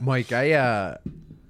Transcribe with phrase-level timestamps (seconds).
[0.00, 0.96] Mike, I uh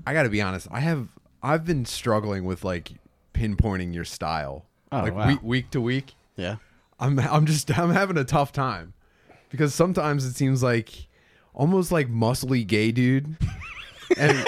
[0.07, 0.69] I got to be honest.
[0.71, 1.08] I have
[1.43, 2.92] I've been struggling with like
[3.34, 4.64] pinpointing your style.
[4.90, 5.28] Oh, like wow.
[5.28, 6.14] week week to week.
[6.36, 6.56] Yeah.
[6.98, 8.95] I'm I'm just I'm having a tough time
[9.50, 11.06] because sometimes it seems like
[11.54, 13.37] almost like muscly gay dude.
[14.16, 14.46] and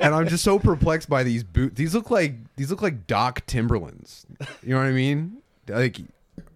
[0.00, 1.76] and I'm just so perplexed by these boot.
[1.76, 4.26] These look like these look like Doc Timberlands.
[4.62, 5.38] You know what I mean?
[5.68, 5.98] Like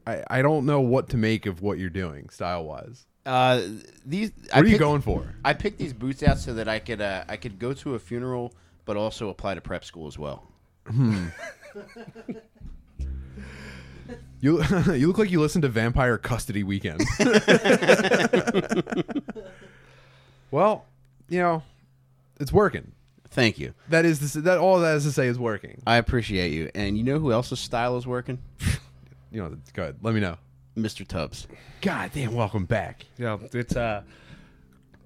[0.06, 3.06] I, I don't know what to make of what you're doing style wise.
[3.24, 3.62] Uh,
[4.04, 4.32] these.
[4.52, 5.34] What are you going for?
[5.44, 7.98] I picked these boots out so that I could uh, I could go to a
[7.98, 8.52] funeral,
[8.84, 10.48] but also apply to prep school as well.
[14.42, 17.00] You you look like you listen to Vampire Custody Weekend.
[20.50, 20.84] well,
[21.28, 21.62] you know,
[22.40, 22.90] it's working.
[23.30, 23.72] Thank you.
[23.88, 25.80] That is say, that all that is to say is working.
[25.86, 26.70] I appreciate you.
[26.74, 28.42] And you know who else's style is working?
[29.30, 29.96] You know, go ahead.
[30.02, 30.36] Let me know.
[30.76, 31.06] Mr.
[31.06, 31.46] Tubbs.
[31.80, 33.04] God damn, welcome back.
[33.18, 34.02] Yeah, it's uh,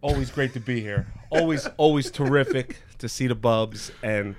[0.01, 1.07] always great to be here.
[1.31, 4.37] Always, always terrific to see the Bubs and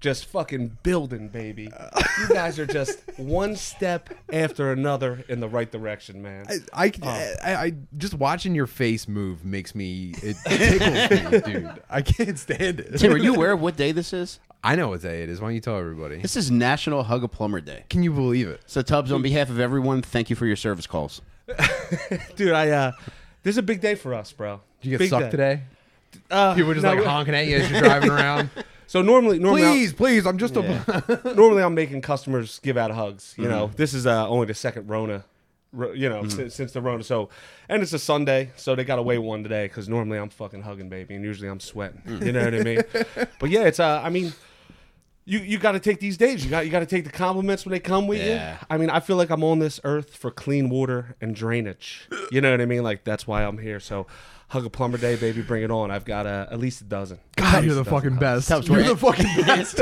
[0.00, 1.70] just fucking building, baby.
[2.20, 6.46] You guys are just one step after another in the right direction, man.
[6.72, 11.82] I, I, I, I just watching your face move makes me it tickles me, dude.
[11.88, 12.98] I can't stand it.
[12.98, 14.38] Tim, are you aware of what day this is?
[14.64, 15.40] I know what day it is.
[15.40, 16.16] Why don't you tell everybody?
[16.18, 17.84] This is National Hug a Plumber Day.
[17.88, 18.62] Can you believe it?
[18.66, 21.22] So Tubbs, on behalf of everyone, thank you for your service calls.
[22.36, 22.92] Dude, I uh,
[23.44, 24.60] this is a big day for us, bro.
[24.80, 25.30] Did you get Big sucked day.
[25.30, 25.62] today?
[26.30, 28.50] Uh, People were just no, like we- honking at you as you're driving around.
[28.88, 31.32] So normally, normally, I'll- please, please, I'm just a.
[31.36, 33.34] normally I'm making customers give out hugs.
[33.38, 33.76] You know, Mm-hmm.
[33.76, 35.24] this is uh, only the second Rona,
[35.72, 37.04] ro- you know, since, since the Rona.
[37.04, 37.28] So,
[37.68, 40.88] and it's a Sunday, so they got away one today because normally I'm fucking hugging,
[40.88, 42.02] baby, and usually I'm sweating.
[42.06, 42.26] Mm.
[42.26, 42.82] You know what I mean?
[43.38, 44.32] but yeah, it's uh, I mean.
[45.28, 46.44] You, you got to take these days.
[46.44, 48.52] You got you got to take the compliments when they come with Yeah.
[48.52, 48.58] you.
[48.70, 52.08] I mean, I feel like I'm on this earth for clean water and drainage.
[52.30, 52.84] You know what I mean?
[52.84, 53.80] Like that's why I'm here.
[53.80, 54.06] So,
[54.48, 55.90] hug a plumber day, baby, bring it on.
[55.90, 57.18] I've got uh, at least a dozen.
[57.36, 58.20] God, you're the fucking hugs.
[58.20, 58.48] best.
[58.48, 59.80] Tubbs, You're we're- the fucking best.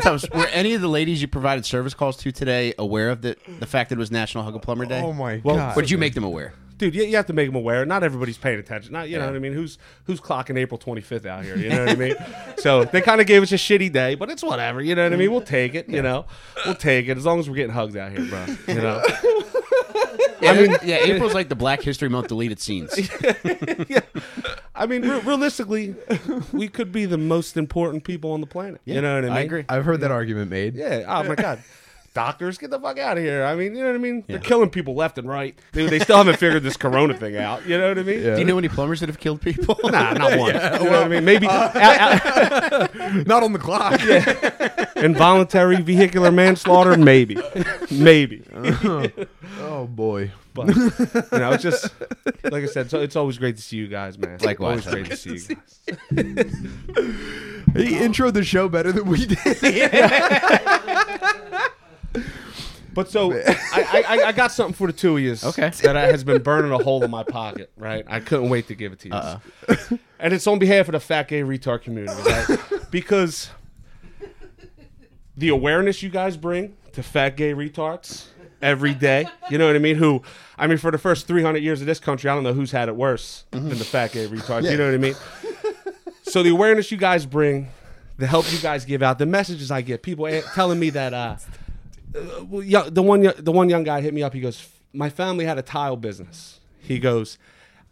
[0.00, 3.36] Tubbs, were any of the ladies you provided service calls to today aware of the,
[3.60, 5.00] the fact that it was National Hug a Plumber Day?
[5.00, 5.76] oh my Well, god.
[5.78, 6.52] Or did you make them aware?
[6.78, 7.84] Dude, you, you have to make them aware.
[7.84, 8.92] Not everybody's paying attention.
[8.92, 9.52] Not you know what I mean.
[9.52, 11.56] Who's who's clocking April 25th out here?
[11.56, 12.14] You know what I mean.
[12.58, 14.80] So they kind of gave us a shitty day, but it's whatever.
[14.80, 15.30] You know what I mean.
[15.30, 15.86] We'll take it.
[15.86, 16.24] You know,
[16.64, 18.46] we'll take it as long as we're getting hugs out here, bro.
[18.68, 19.02] You know.
[20.40, 22.96] Yeah, I mean, yeah, April's like the Black History Month deleted scenes.
[23.88, 24.00] yeah.
[24.74, 25.94] I mean, re- realistically,
[26.52, 28.80] we could be the most important people on the planet.
[28.86, 29.36] you know what I mean?
[29.36, 29.64] I agree.
[29.68, 30.74] I've heard that argument made.
[30.74, 31.04] Yeah.
[31.06, 31.62] Oh my god.
[32.14, 33.44] Doctors, get the fuck out of here.
[33.44, 34.22] I mean, you know what I mean?
[34.28, 35.58] They're killing people left and right.
[35.72, 37.66] Dude, they still haven't figured this corona thing out.
[37.66, 38.22] You know what I mean?
[38.22, 38.34] Yeah.
[38.34, 39.76] Do you know any plumbers that have killed people?
[39.82, 40.54] Nah, not one.
[40.54, 41.24] You know what I mean?
[41.24, 42.94] Maybe uh, out- out-
[43.26, 44.00] Not on the clock.
[44.96, 47.36] involuntary vehicular manslaughter, maybe,
[47.90, 48.42] maybe.
[49.60, 50.30] oh boy.
[50.54, 50.74] But you
[51.32, 51.92] know, it's just
[52.44, 52.88] like I said.
[52.90, 54.38] So it's always great to see you guys, man.
[54.40, 54.86] Likewise.
[54.86, 55.56] always great to see you.
[56.14, 56.54] Guys.
[57.74, 59.38] He introed the show better than we did.
[62.92, 65.36] But so I, I, I got something for the two of you.
[65.42, 65.70] Okay.
[65.82, 67.72] That has been burning a hole in my pocket.
[67.76, 68.04] Right.
[68.06, 69.08] I couldn't wait to give it to
[69.88, 69.98] you.
[70.20, 72.58] And it's on behalf of the fat gay retard community, right?
[72.90, 73.50] because
[75.36, 78.26] the awareness you guys bring to fat gay retards
[78.62, 79.26] every day.
[79.50, 79.96] You know what I mean?
[79.96, 80.22] Who,
[80.56, 82.88] I mean, for the first 300 years of this country, I don't know who's had
[82.88, 84.70] it worse than the fat gay retards.
[84.70, 85.14] You know what I mean?
[86.22, 87.68] So the awareness you guys bring,
[88.16, 91.36] the help you guys give out, the messages I get, people telling me that, uh,
[92.14, 94.32] uh, well, yeah, the one, the one young guy hit me up.
[94.32, 97.38] He goes, "My family had a tile business." He goes,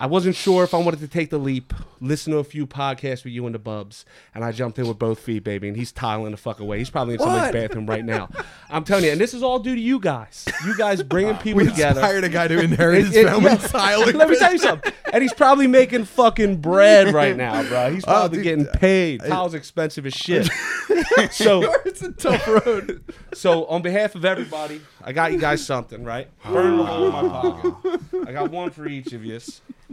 [0.03, 3.23] "I wasn't sure if I wanted to take the leap, listen to a few podcasts
[3.23, 4.05] with you and the Bubs,
[4.35, 6.79] and I jumped in with both feet, baby." And he's tiling the fuck away.
[6.79, 8.29] He's probably in somebody's bathroom right now.
[8.69, 10.47] I'm telling you, and this is all due to you guys.
[10.67, 12.01] You guys bringing people We together.
[12.01, 13.69] hired a guy to inherit his It- it- family's yeah.
[13.69, 14.17] tiling.
[14.17, 14.93] Let me tell you something.
[15.13, 17.93] And he's probably making fucking bread right now, bro.
[17.93, 19.21] He's oh, probably dude, getting uh, paid.
[19.21, 20.51] Tile's expensive as shit.
[21.31, 23.05] so, it's a tough road.
[23.35, 26.29] so on behalf of everybody, I got you guys something, right?
[26.45, 28.01] Burn a hole in my pocket.
[28.27, 29.39] I got one for each of you.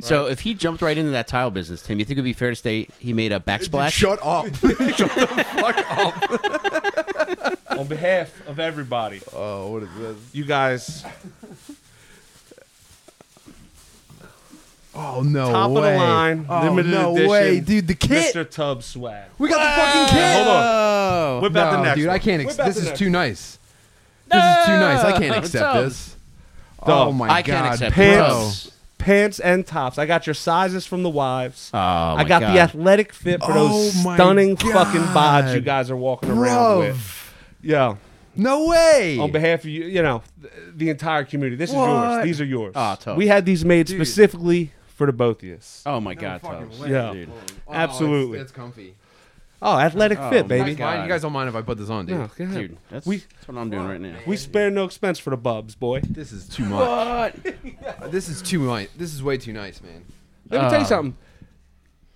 [0.01, 2.33] So if he jumped right into that tile business, Tim, you think it would be
[2.33, 3.91] fair to say he made a backsplash?
[3.91, 4.45] Shut up.
[4.55, 5.77] Shut the fuck
[7.67, 7.77] up.
[7.79, 10.17] On behalf of everybody, Oh, what is this?
[10.33, 11.03] you guys,
[14.95, 15.77] Oh no top way.
[15.77, 17.87] of the line, oh, limited no edition, way, dude.
[17.87, 18.33] The kit.
[18.35, 18.49] Mr.
[18.49, 19.29] Tubbs swag.
[19.37, 20.33] We got the fucking kit.
[20.35, 21.41] Hold on.
[21.43, 22.15] Whip out the no, next dude, one.
[22.15, 22.41] I can't.
[22.41, 23.11] Ex- Whip out this the is next too one.
[23.13, 23.59] nice.
[24.27, 25.03] This is too nice.
[25.03, 25.85] I can't No, accept Tubbs.
[25.85, 26.15] this.
[26.85, 27.33] Dog, Oh my god.
[27.33, 28.17] I can't accept Pants.
[28.17, 28.27] bro.
[28.27, 28.71] Tubbs.
[28.99, 29.97] Pants and tops.
[29.97, 31.71] I got your sizes from the wives.
[31.73, 32.53] Oh, I got God.
[32.53, 36.37] the athletic fit for those Oh my stunning fucking bods you guys are walking around
[36.37, 37.33] Bro, with.
[37.61, 37.95] Yeah.
[38.35, 39.17] no way.
[39.17, 40.21] On behalf of you, you know,
[40.75, 41.55] the entire community.
[41.55, 42.23] This is yours.
[42.23, 42.73] These are yours.
[42.75, 43.17] Ah, tough.
[43.17, 45.81] We had these made specifically for the both of us.
[45.85, 46.89] Oh my god, fucking Tubbs.
[46.89, 47.13] Yeah.
[47.13, 47.31] Dude.
[47.69, 48.37] Absolutely.
[48.37, 48.95] it's, it's comfy.
[49.61, 50.75] Oh, athletic Oh, fit, my baby.
[50.75, 50.93] God.
[50.95, 52.17] Fine, you guys don't mind if I put this on, dude.
[52.17, 52.57] No, go ahead.
[52.57, 54.15] Dude, that's, We- that's what I'm doing right now.
[54.25, 55.99] We spare no expense for the bubs, boy.
[56.09, 57.35] This is too much.
[58.01, 58.87] Uh, this is too much.
[58.95, 60.05] This is way too nice, man.
[60.49, 61.17] Let me tell you Uh, something.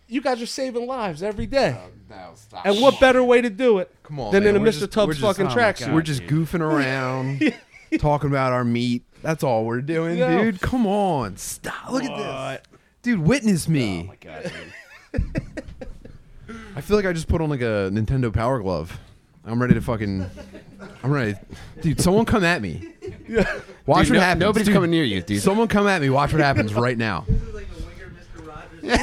[0.07, 1.75] You guys are saving lives every day.
[2.09, 2.65] Now stop.
[2.65, 4.55] And what better way to do it Come on, than man.
[4.55, 4.79] in a We're Mr.
[4.81, 5.85] just- Tubbs we're just- fucking oh my tracksuit?
[5.87, 5.93] God.
[5.95, 6.47] We're just dude.
[6.47, 7.53] goofing around,
[7.99, 9.03] talking about our meat.
[9.21, 10.37] That's all we're doing, Yeah.
[10.43, 10.61] dude.
[10.61, 11.91] Come on, stop.
[11.91, 12.15] Look at
[12.61, 13.19] this, dude.
[13.21, 14.01] Witness me.
[14.01, 14.51] Oh my god,
[15.13, 15.63] dude.
[16.75, 18.97] I feel like I just put on like a Nintendo Power Glove.
[19.45, 20.25] I'm ready to fucking.
[21.03, 21.35] I'm ready,
[21.81, 21.99] dude.
[22.01, 22.87] Someone come at me.
[23.85, 24.39] Watch Dude, what no- happens.
[24.39, 24.73] Nobody's dude.
[24.73, 25.41] coming near you, dude.
[25.41, 26.09] Someone come at me.
[26.09, 27.25] Watch what happens right now.
[27.33, 28.47] This is like a winger Mr.
[28.47, 28.93] Rogers.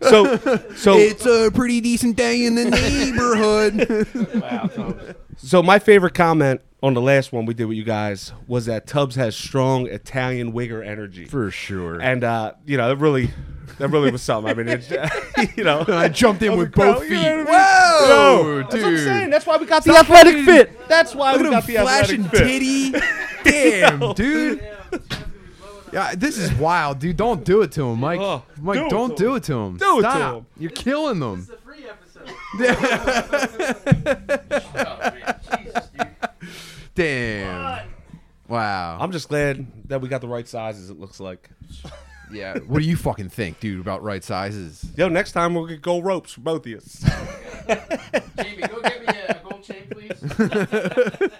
[0.02, 0.36] so
[0.76, 4.06] so It's a pretty decent day in the neighborhood.
[4.42, 4.96] wow.
[5.36, 8.86] so my favorite comment on the last one we did with you guys was that
[8.86, 11.24] Tubbs has strong Italian wigger energy.
[11.24, 12.00] For sure.
[12.00, 13.30] and uh, you know, that really
[13.78, 14.50] that really was something.
[14.50, 14.90] I mean, it's,
[15.56, 17.22] you know, I jumped in Of with the crowd, both you feet.
[17.22, 17.46] know I mean?
[17.46, 18.70] Whoa, Yo, dude.
[18.70, 19.30] That's what I'm saying.
[19.30, 20.88] That's why we got the Stop athletic fucking- fit.
[20.88, 23.02] That's why Look we at got him the flashing athletic fit.
[23.02, 23.06] titty.
[23.50, 24.60] Damn, dude.
[25.92, 27.16] Yeah, this is wild, dude.
[27.16, 28.20] Don't do it to him, Mike.
[28.20, 29.76] Oh, Mike, do don't do it to him.
[29.78, 30.34] Do it to Stop.
[30.34, 30.46] him.
[30.58, 31.40] You're killing them.
[31.40, 32.26] It's a free episode.
[36.96, 37.88] Damn.
[38.48, 38.98] Wow.
[39.00, 40.90] I'm just glad that we got the right sizes.
[40.90, 41.48] It looks like.
[42.32, 42.58] yeah.
[42.58, 44.84] What do you fucking think, dude, about right sizes?
[44.96, 46.80] Yo, next time we'll get gold ropes for both of you.
[48.42, 50.22] Jamie, go get me a gold chain, please.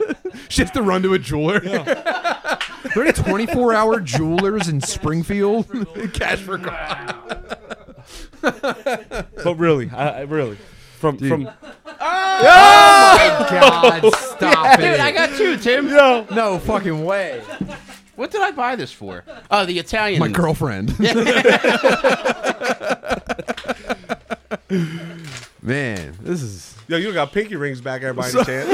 [0.49, 1.61] She has to run to a jeweler.
[2.95, 5.67] there are 24 hour jewelers in Springfield.
[6.13, 7.47] Cash for gold.
[8.43, 10.57] but really, I, I really,
[10.97, 11.49] from from
[11.99, 13.17] Oh!
[13.19, 14.83] my God, stop it!
[14.83, 15.89] Dude, I got two, Tim.
[15.89, 17.43] yo, no fucking way.
[18.17, 19.25] What did I buy this for?
[19.51, 20.21] Oh, the Italian.
[20.21, 20.99] My girlfriend.
[25.63, 26.75] Man, this is.
[26.89, 28.69] yo, you got pinky rings back there by any chance?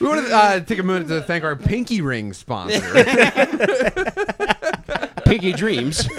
[0.00, 2.80] We want to uh, take a minute to thank our Pinky Ring sponsor.
[5.32, 6.06] Pinky Dreams.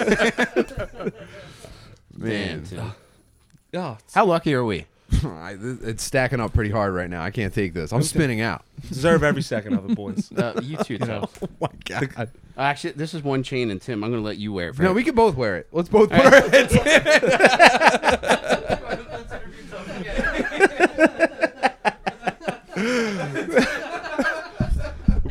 [2.16, 2.92] Man, Tim.
[3.72, 4.86] Yeah, How lucky are we?
[5.24, 7.22] I- th- it's stacking up pretty hard right now.
[7.22, 7.92] I can't take this.
[7.92, 8.64] I'm spinning out.
[8.88, 10.32] deserve every second of it, boys.
[10.32, 11.32] Uh, you too, Tubbs.
[11.42, 12.10] Oh my god.
[12.16, 12.26] Uh,
[12.58, 14.74] Actually, this is one chain, and Tim, I'm going to let you wear it.
[14.74, 15.68] For No, we can both wear it.
[15.70, 16.80] Let's both put our heads in.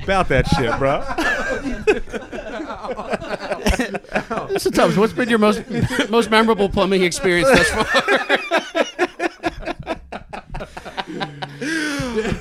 [0.04, 1.00] About that shit, bro.
[4.58, 5.64] So, Tubbs, what's been your most
[6.10, 7.86] most memorable plumbing experience thus far?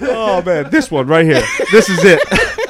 [0.04, 1.42] Oh man, this one right here.
[1.70, 2.20] This is it.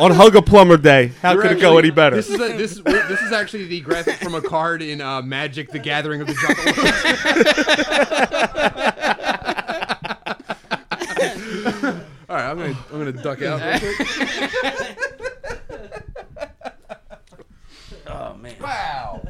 [0.01, 1.13] On Hug a Plumber Day.
[1.21, 2.17] How could it go any better?
[2.17, 5.71] This is a, this this is actually the graphic from a card in uh, Magic:
[5.71, 6.79] The Gathering of the Juggalos.
[12.29, 13.61] All right, I'm gonna I'm gonna duck out.
[13.83, 14.09] real quick.
[18.07, 18.55] oh man.
[18.61, 19.21] Wow.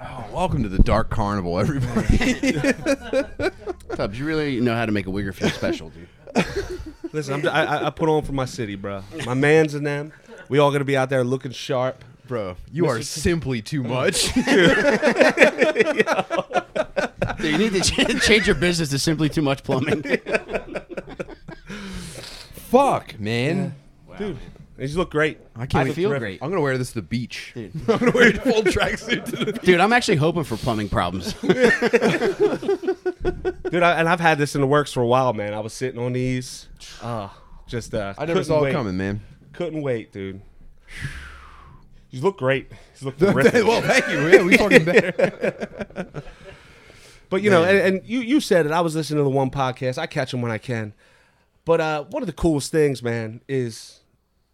[0.00, 2.52] Oh, welcome to the Dark Carnival, everybody.
[3.96, 6.06] Tubbs, you really know how to make a wigger feel special, dude.
[7.12, 9.02] Listen, I'm, I, I- I put on for my city, bro.
[9.26, 10.12] My man's in them.
[10.48, 12.04] We all gonna be out there looking sharp.
[12.28, 14.32] Bro, you are simply too much.
[14.34, 14.44] Dude,
[17.42, 20.04] you need to ch- change your business to simply too much plumbing.
[22.70, 23.74] Fuck, man.
[24.18, 24.36] Dude,
[24.78, 25.38] you just look great.
[25.56, 26.20] I can't I feel terrific.
[26.22, 26.42] great.
[26.42, 27.52] I'm gonna wear this to the beach.
[27.56, 29.62] I'm gonna wear a full tracksuit to the beach.
[29.62, 31.32] Dude, I'm actually hoping for plumbing problems.
[33.70, 35.52] Dude, I, and I've had this in the works for a while, man.
[35.52, 36.68] I was sitting on these.
[37.02, 37.28] Uh,
[37.66, 38.70] just uh I never couldn't saw wait.
[38.70, 39.20] it coming, man.
[39.52, 40.40] Couldn't wait, dude.
[42.10, 42.70] You look great.
[43.00, 43.66] You look terrific.
[43.66, 44.28] well, thank you.
[44.28, 46.22] Yeah, we fucking better.
[47.30, 48.72] But you know, and, and you you said it.
[48.72, 49.98] I was listening to the one podcast.
[49.98, 50.94] I catch them when I can.
[51.64, 53.97] But uh, one of the coolest things, man, is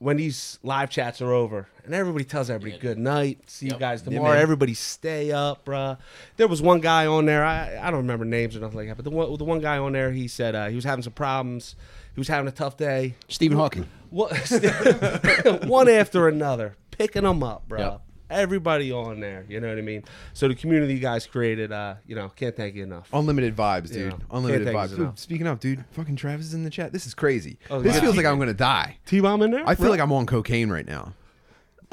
[0.04, 3.38] when these live chats are over and everybody tells everybody good night.
[3.46, 4.34] See you guys tomorrow.
[4.34, 4.42] man.
[4.42, 5.96] everybody stay up, bruh.
[6.36, 7.42] There was one guy on there.
[7.42, 8.96] I I don't remember names or nothing like that.
[8.96, 11.14] But the one the one guy on there, he said uh, he was having some
[11.14, 11.74] problems.
[12.14, 13.14] He was having a tough day.
[13.28, 13.88] Stephen Hawking.
[14.10, 14.30] What,
[15.64, 17.80] one after another, picking them up, bro.
[17.80, 18.02] Yep.
[18.30, 20.02] Everybody on there, you know what I mean.
[20.32, 23.08] So the community you guys created, uh, you know, can't thank you enough.
[23.12, 24.12] Unlimited vibes, dude.
[24.12, 24.18] Yeah.
[24.30, 24.96] Unlimited vibes.
[24.96, 26.92] Dude, speaking of, dude, fucking Travis is in the chat.
[26.92, 27.58] This is crazy.
[27.70, 28.00] Oh, this yeah.
[28.00, 28.98] feels like I'm gonna die.
[29.06, 29.68] T bomb in there.
[29.68, 31.12] I feel like I'm on cocaine right now.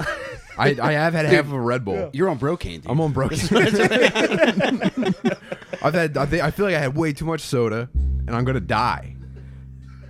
[0.58, 2.10] I, I have had half of a Red Bull.
[2.12, 2.90] You're on Brocane, dude.
[2.90, 3.38] I'm on broken.
[5.82, 6.16] I've had.
[6.16, 9.16] I, think, I feel like I had way too much soda, and I'm gonna die.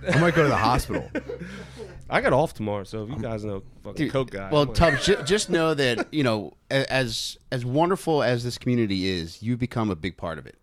[0.07, 1.09] I might go to the hospital.
[2.13, 4.49] I got off tomorrow, so if you guys know fucking Dude, coke guy.
[4.51, 9.41] Well, Tubbs, ju- just know that you know, as as wonderful as this community is,
[9.41, 10.57] you've become a big part of it.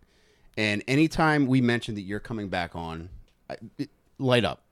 [0.56, 3.08] And anytime we mention that you're coming back on,
[3.50, 4.62] I- it- light up.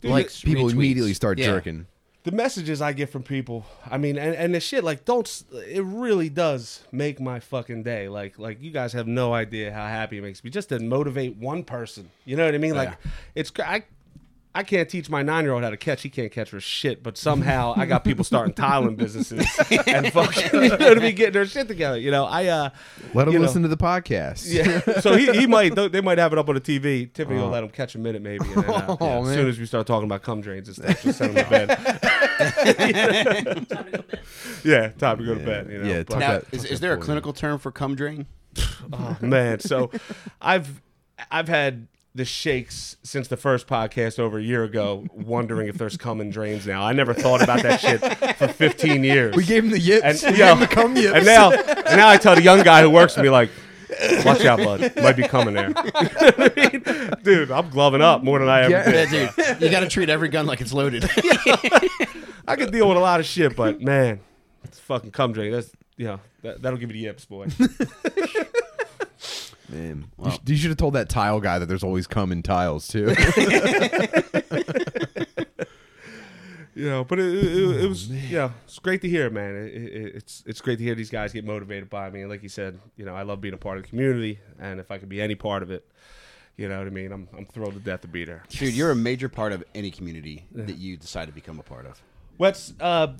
[0.00, 0.72] Dude, Likes, People retweets.
[0.72, 1.46] immediately start Yeah.
[1.46, 1.86] jerking.
[2.24, 5.84] the messages I get from people, I mean, and, and the shit, like, don't, it
[5.84, 8.08] really does make my fucking day.
[8.08, 11.36] Like, like you guys have no idea how happy it makes me just to motivate
[11.36, 12.10] one person.
[12.24, 12.72] You know what I mean?
[12.72, 12.94] Oh, like,
[13.36, 13.84] it's, cr- I,
[14.56, 16.00] I can't teach my nine year old how to catch.
[16.00, 17.02] He can't catch for shit.
[17.02, 19.46] But somehow I got people starting tiling businesses
[19.86, 21.98] and fucking, you know what I mean, getting their shit together.
[21.98, 22.70] You know, I, uh,
[23.12, 24.46] Let them you know, listen to the podcast.
[24.50, 25.00] Yeah.
[25.00, 27.12] So he, he might they might have it up on the TV.
[27.12, 28.46] Tiffany will let him catch a minute maybe.
[28.46, 30.76] And then, uh, Oh, yeah, as soon as we start talking about cum drains and
[30.76, 31.68] stuff, just send him to bed.
[31.68, 34.20] Time to go to bed.
[34.64, 35.68] yeah, time to go to bed.
[35.70, 35.86] You know?
[35.88, 38.24] Yeah, But- Now, that- is, tuck is there a boy clinical term for cum drain?
[38.92, 39.60] oh, man.
[39.60, 39.90] So
[40.40, 40.80] I've
[41.30, 45.96] I've had the shakes since the first podcast over a year ago, wondering if there's
[45.98, 46.82] cum and drains now.
[46.82, 48.00] I never thought about that shit
[48.38, 49.36] for 15 years.
[49.36, 50.24] We gave him the yips.
[50.24, 51.14] and, we yo, gave him the cum yips.
[51.14, 53.50] and now and now I tell the young guy who works for me like.
[54.24, 54.92] Watch out, bud.
[54.96, 55.68] Might be coming there.
[55.68, 57.12] You know what I mean?
[57.22, 58.90] Dude, I'm gloving up more than I ever Yeah.
[58.90, 59.12] did.
[59.12, 61.04] Yeah, dude, you got to treat every gun like it's loaded.
[62.48, 64.18] I could deal with a lot of shit, but man,
[64.64, 65.52] it's fucking cum drain.
[65.52, 67.46] That's you know that, that'll give you the yips, boy.
[69.68, 72.42] Man, you, sh- you should have told that tile guy that there's always cum in
[72.42, 73.06] tiles too.
[76.74, 79.56] you know, but it, it, it was yeah, it's great to hear, man.
[79.56, 82.20] It, it, it's it's great to hear these guys get motivated by me.
[82.20, 84.78] And like you said, you know, I love being a part of the community, and
[84.78, 85.84] if I could be any part of it,
[86.56, 87.10] you know what I mean.
[87.12, 88.44] I'm I'm thrilled to death to be there.
[88.48, 91.86] Dude, you're a major part of any community that you decide to become a part
[91.86, 92.00] of.
[92.36, 93.14] What's uh,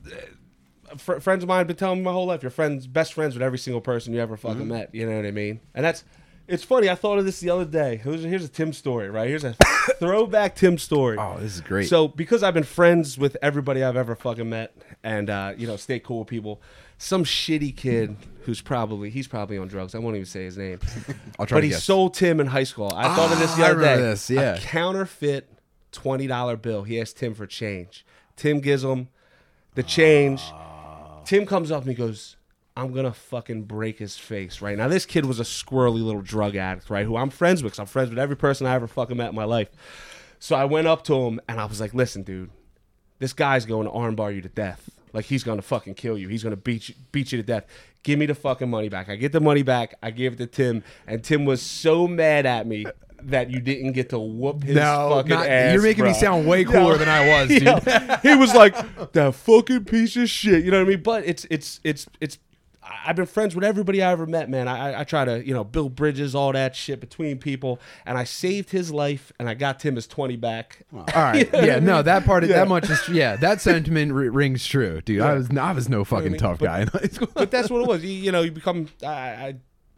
[0.97, 2.43] fr- friends of mine have been telling me my whole life.
[2.43, 4.95] You're friends, best friends with every single person you ever fucking met.
[4.95, 5.61] You know what I mean?
[5.75, 6.05] And that's
[6.49, 6.89] it's funny.
[6.89, 7.97] I thought of this the other day.
[7.97, 9.29] Here's, here's a Tim story, right?
[9.29, 9.55] Here's a
[9.99, 11.17] throwback Tim story.
[11.19, 11.89] oh, this is great.
[11.89, 15.77] So because I've been friends with everybody I've ever fucking met, and uh, you know,
[15.77, 16.61] stay cool with people.
[16.99, 19.95] Some shitty kid who's probably he's probably on drugs.
[19.95, 20.79] I won't even say his name.
[21.39, 21.85] I'll try but he guess.
[21.85, 22.91] sold Tim in high school.
[22.95, 23.97] I thought of this the Ah, I other day.
[23.97, 24.55] this, yeah.
[24.55, 25.49] A counterfeit
[25.93, 26.85] twenty dollar bill.
[26.85, 28.07] He asked Tim for change.
[28.37, 29.09] Tim gives him
[29.75, 30.43] the change.
[31.25, 32.36] Tim comes up and he goes,
[32.77, 34.89] I'm gonna fucking break his face right now.
[34.89, 37.07] This kid was a squirrely little drug addict, right?
[37.07, 37.73] Who I'm friends with.
[37.73, 39.69] 'cause I'm friends with every person I ever fucking met in my life.
[40.39, 42.51] So I went up to him and I was like, "Listen, dude,
[43.19, 44.91] this guy's going to armbar you to death.
[45.15, 46.29] Like he's gonna fucking kill you.
[46.29, 47.65] He's gonna beat you, beat you to death.
[48.03, 49.09] Give me the fucking money back.
[49.09, 49.95] I get the money back.
[50.03, 52.85] I give it to Tim, and Tim was so mad at me
[53.23, 55.73] that you didn't get to whoop his no, fucking not- ass.
[55.73, 57.63] you're making me sound way cooler than I was, dude.
[57.63, 58.21] Yeah.
[58.21, 58.75] he was like
[59.13, 60.63] that fucking piece of shit.
[60.63, 61.03] You know what I mean?
[61.03, 62.39] But it's it's it's it's.
[63.07, 64.69] I've been friends with everybody I ever met, man.
[64.69, 68.25] I, I- try to you know build bridges, all that shit between people, and I
[68.25, 70.85] saved his life, and I got Tim his twenty back.
[70.93, 72.57] All right, yeah, no, that part, Yeah.
[72.57, 75.21] that much is, yeah, that sentiment r- rings true, dude.
[75.23, 77.29] I was, I was no fucking mean, tough but- guy in high school.
[77.35, 78.03] but that's what it was.
[78.07, 78.89] You, you know, you become.
[79.03, 79.55] I, I,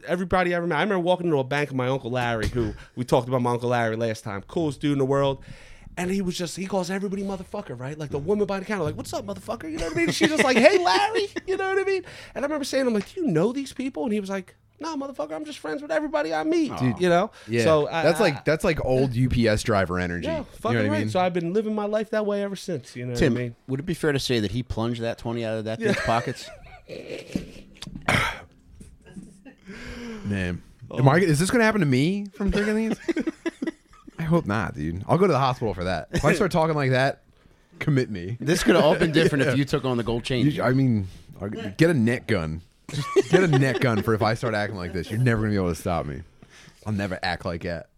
[0.07, 0.77] everybody I ever met.
[0.79, 3.51] I remember walking into a bank with my uncle Larry, who we talked about my
[3.51, 5.45] uncle Larry last time, coolest dude in the world.
[5.99, 7.99] And he was just, he calls everybody motherfucker, right?
[7.99, 9.71] Like the woman by the counter, like, what's up, motherfucker?
[9.71, 10.11] You know what I mean?
[10.13, 11.29] She's just like, hey, Larry.
[11.47, 12.05] You know what I mean?
[12.35, 14.05] And I remember saying, I'm like, do you know these people?
[14.05, 16.77] And he was like, nah, motherfucker, I'm just friends with everybody I meet.
[16.77, 17.31] Dude, you know?
[17.49, 20.27] Yeah, So I- that's I- like that's like old UPS driver energy.
[20.29, 21.11] yeah, you know what I mean?
[21.11, 22.95] So I've been living my life that way ever since.
[22.95, 23.57] You know Tim, what I mean?
[23.67, 25.99] would it be fair to say that he plunged that 20 out of that dude's
[26.03, 26.49] pockets?
[30.25, 30.99] Man, oh.
[30.99, 31.17] am I?
[31.19, 32.99] Is this gonna happen to me from drinking these?
[34.19, 35.05] I hope not, dude.
[35.09, 36.09] I'll go to the hospital for that.
[36.13, 37.23] If I start talking like that,
[37.79, 38.37] commit me.
[38.41, 40.47] This could have all been different if you took on the gold chain.
[40.51, 41.07] You- I mean,
[41.41, 42.63] I'll get a net gun.
[42.91, 45.11] Just get a net gun for if I start acting like this.
[45.11, 46.23] You're never gonna be able to stop me.
[46.87, 47.89] I'll never act like that.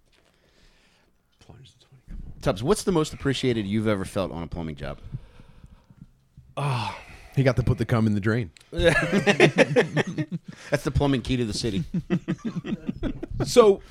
[2.42, 4.98] Tubbs, what's the most appreciated you've ever felt on a plumbing job?
[6.56, 6.98] Ah,
[7.36, 8.50] he got to put the cum in the drain.
[8.70, 8.94] That's
[10.84, 11.84] the plumbing key to the city.
[13.44, 13.82] so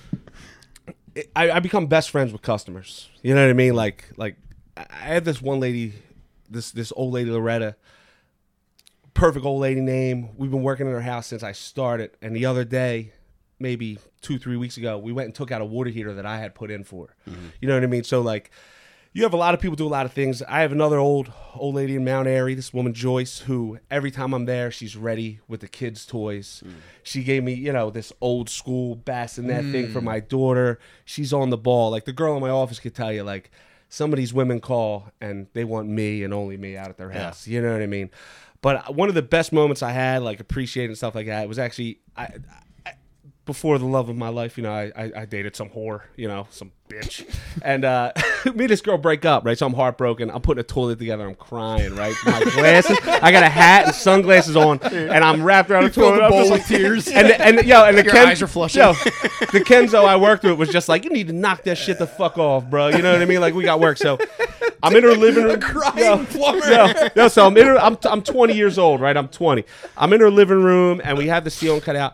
[1.36, 3.10] I, I become best friends with customers.
[3.22, 3.76] You know what I mean?
[3.76, 4.36] Like like
[4.78, 5.94] I had this one lady,
[6.50, 7.76] this this old lady Loretta,
[9.14, 10.30] perfect old lady name.
[10.38, 13.14] We've been working in her house since I started, and the other day,
[13.60, 16.38] maybe two three weeks ago, we went and took out a water heater that I
[16.38, 17.08] had put in for.
[17.08, 17.32] her.
[17.32, 17.48] Mm-hmm.
[17.62, 18.04] You know what I mean?
[18.04, 18.52] So like.
[19.20, 20.42] You have a lot of people do a lot of things.
[20.44, 24.34] I have another old old lady in Mount Airy, this woman Joyce, who every time
[24.34, 26.64] I'm there, she's ready with the kids' toys.
[26.66, 26.76] Mm.
[27.04, 30.06] She gave me, you know, this old school bassinet thing for mm.
[30.06, 30.80] my daughter.
[31.04, 31.92] She's on the ball.
[31.92, 33.52] Like the girl in my office could tell you, like
[33.90, 37.12] some of these women call and they want me and only me out at their
[37.12, 37.46] house.
[37.46, 38.12] You know what I mean?
[38.62, 42.00] But one of the best moments I had, like appreciating stuff like that, was actually
[42.16, 42.38] I, I
[43.50, 46.28] before the love of my life, you know, I, I, I dated some whore, you
[46.28, 47.26] know, some bitch.
[47.64, 48.12] And uh,
[48.46, 49.58] me and this girl break up, right?
[49.58, 50.30] So I'm heartbroken.
[50.30, 51.28] I'm putting a toilet together.
[51.28, 52.14] I'm crying, right?
[52.28, 52.96] My glasses.
[53.08, 56.30] I got a hat and sunglasses on, and I'm wrapped around a toilet.
[56.30, 57.08] bowl like- with tears.
[57.08, 58.84] And and yo, and the Your Ken- eyes are flushing.
[58.84, 61.98] Yo, the Kenzo I worked with was just like, you need to knock that shit
[61.98, 62.90] the fuck off, bro.
[62.90, 63.42] You know what I mean?
[63.42, 63.98] Like we got work.
[63.98, 64.20] So
[64.84, 65.60] I'm in her living room.
[65.60, 66.70] crying yo, plumber.
[66.70, 67.80] yo, yo, so I'm in her.
[67.80, 69.18] I'm, I'm 20 years old, right?
[69.18, 69.64] I'm 20.
[69.98, 72.14] I'm in her living room, and we have the ceiling cut out.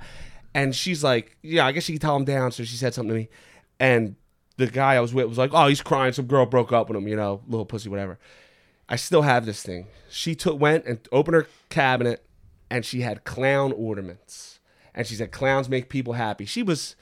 [0.56, 2.54] And she's like, yeah, I guess she could tell him down.
[2.54, 3.30] So she said something to me,
[3.78, 4.16] and
[4.56, 6.14] the guy I was with was like, oh, he's crying.
[6.14, 8.18] Some girl broke up with him, you know, little pussy, whatever.
[8.88, 9.88] I still have this thing.
[10.10, 12.26] She took went and opened her cabinet,
[12.70, 14.60] and she had clown ornaments,
[14.94, 16.46] and she said clowns make people happy.
[16.46, 16.96] She was.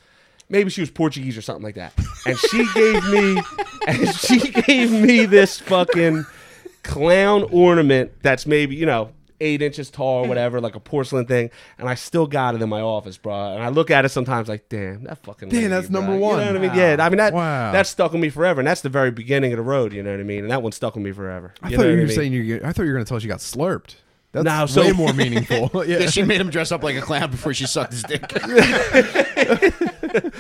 [0.50, 1.94] Maybe she was Portuguese or something like that.
[2.26, 3.42] And she gave me
[3.88, 6.26] and she gave me this fucking
[6.84, 11.50] clown ornament that's maybe, you know, eight inches tall or whatever, like a porcelain thing.
[11.78, 13.54] And I still got it in my office, bro.
[13.56, 16.00] And I look at it sometimes like, damn, that fucking Damn, lady, that's bro.
[16.02, 16.40] number You one.
[16.40, 16.74] know what I mean?
[16.76, 17.72] Yeah, I mean that Wow.
[17.72, 18.62] that stuck with me forever.
[18.62, 20.40] And that's the very beginning of the road, you know what I mean?
[20.44, 21.54] And that one stuck with me forever.
[21.62, 22.16] I You thought know you were I mean?
[22.16, 22.62] saying you.
[22.64, 23.96] I thought you were going to tell us you got slurped.
[24.32, 25.70] That's No, so- way more meaningful.
[25.86, 26.00] yeah.
[26.00, 28.32] Yeah, she made him dress up like a clown before she sucked his dick.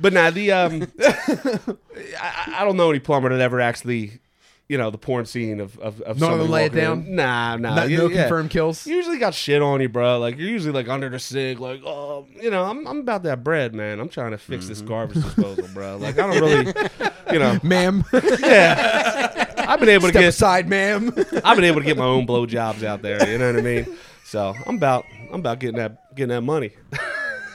[0.00, 4.20] But now the um, I, I don't know any plumber that ever actually,
[4.68, 7.06] you know, the porn scene of of, of None of them somebody lay it down?
[7.06, 7.16] in.
[7.16, 8.22] Nah, nah, Not- you- no yeah.
[8.22, 8.86] confirmed kills.
[8.86, 10.18] You usually got shit on you, bro.
[10.18, 13.42] Like you're usually like under the sig, like oh, you know, I'm I'm about that
[13.42, 14.00] bread, man.
[14.00, 14.88] I'm trying to fix this mm-hmm.
[14.88, 15.96] garbage disposal, bro.
[15.96, 16.72] Like I don't really,
[17.32, 18.04] you know, ma'am.
[18.40, 19.46] yeah.
[19.68, 21.12] I've been able to Step get aside, ma'am.
[21.44, 23.28] I've been able to get my own blowjobs out there.
[23.28, 23.98] You know what I mean?
[24.24, 26.72] So I'm about I'm about getting that getting that money.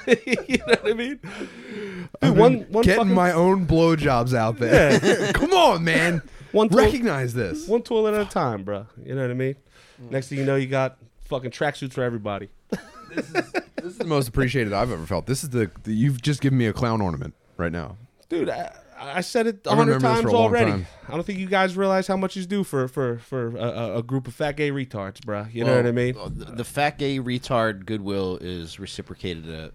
[0.07, 1.19] you know what I mean?
[2.21, 4.99] Dude, one one Getting fucking, my own blowjobs out there.
[5.33, 6.21] Come on, man.
[6.53, 7.67] One tool- Recognize this.
[7.67, 8.87] one toilet at a time, bro.
[9.03, 9.55] You know what I mean?
[10.09, 12.49] Next thing you know, you got fucking tracksuits for everybody.
[13.15, 15.25] This is the most appreciated I've ever felt.
[15.27, 17.97] This is the, the you've just given me a clown ornament right now.
[18.29, 20.71] Dude, I, I said it a I hundred remember this times for a long already.
[20.71, 20.87] time.
[21.09, 23.97] I don't think you guys realize how much you do for for for a, a,
[23.97, 25.45] a group of fat gay retards, bro.
[25.51, 26.15] You know what I mean?
[26.15, 29.53] The, the fat gay retard goodwill is reciprocated.
[29.53, 29.69] Uh,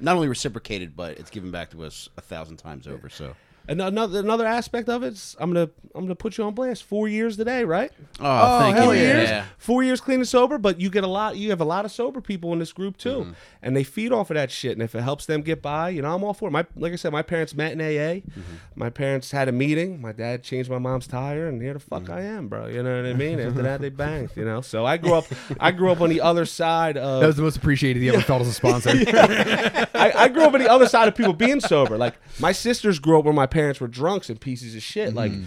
[0.00, 3.08] not only reciprocated, but it's given back to us a thousand times over.
[3.08, 3.34] So,
[3.66, 6.82] And another another aspect of it is I'm gonna I'm gonna put you on blast.
[6.82, 7.90] Four years today, right?
[8.20, 9.00] oh, thank hell you.
[9.02, 9.28] yeah.
[9.28, 11.36] years, four years clean and sober, but you get a lot.
[11.36, 13.32] You have a lot of sober people in this group too, Mm-hmm.
[13.62, 14.72] and they feed off of that shit.
[14.72, 16.52] And if it helps them get by, you know, I'm all for it.
[16.52, 18.20] My like I said, my parents met in AA.
[18.20, 18.40] Mm-hmm.
[18.74, 20.00] My parents had a meeting.
[20.00, 22.12] My dad changed my mom's tire, and here the fuck Mm-hmm.
[22.12, 22.66] I am, bro.
[22.66, 23.40] You know what I mean?
[23.40, 24.30] After that, they banged.
[24.36, 25.24] You know, so I grew up.
[25.58, 27.20] I grew up on the other side of.
[27.22, 28.90] That was the most appreciated he ever felt as a sponsor.
[29.94, 31.96] I, I grew up on the other side of people being sober.
[31.96, 35.14] Like my sisters grew up where my parents were drunks and pieces of shit.
[35.14, 35.44] Like Mm-hmm.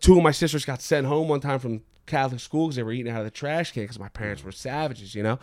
[0.00, 2.92] two of my sisters got sent home one time from Catholic school because they were
[2.92, 4.46] eating out of the trash can because my parents mm.
[4.46, 5.38] were savages, you know.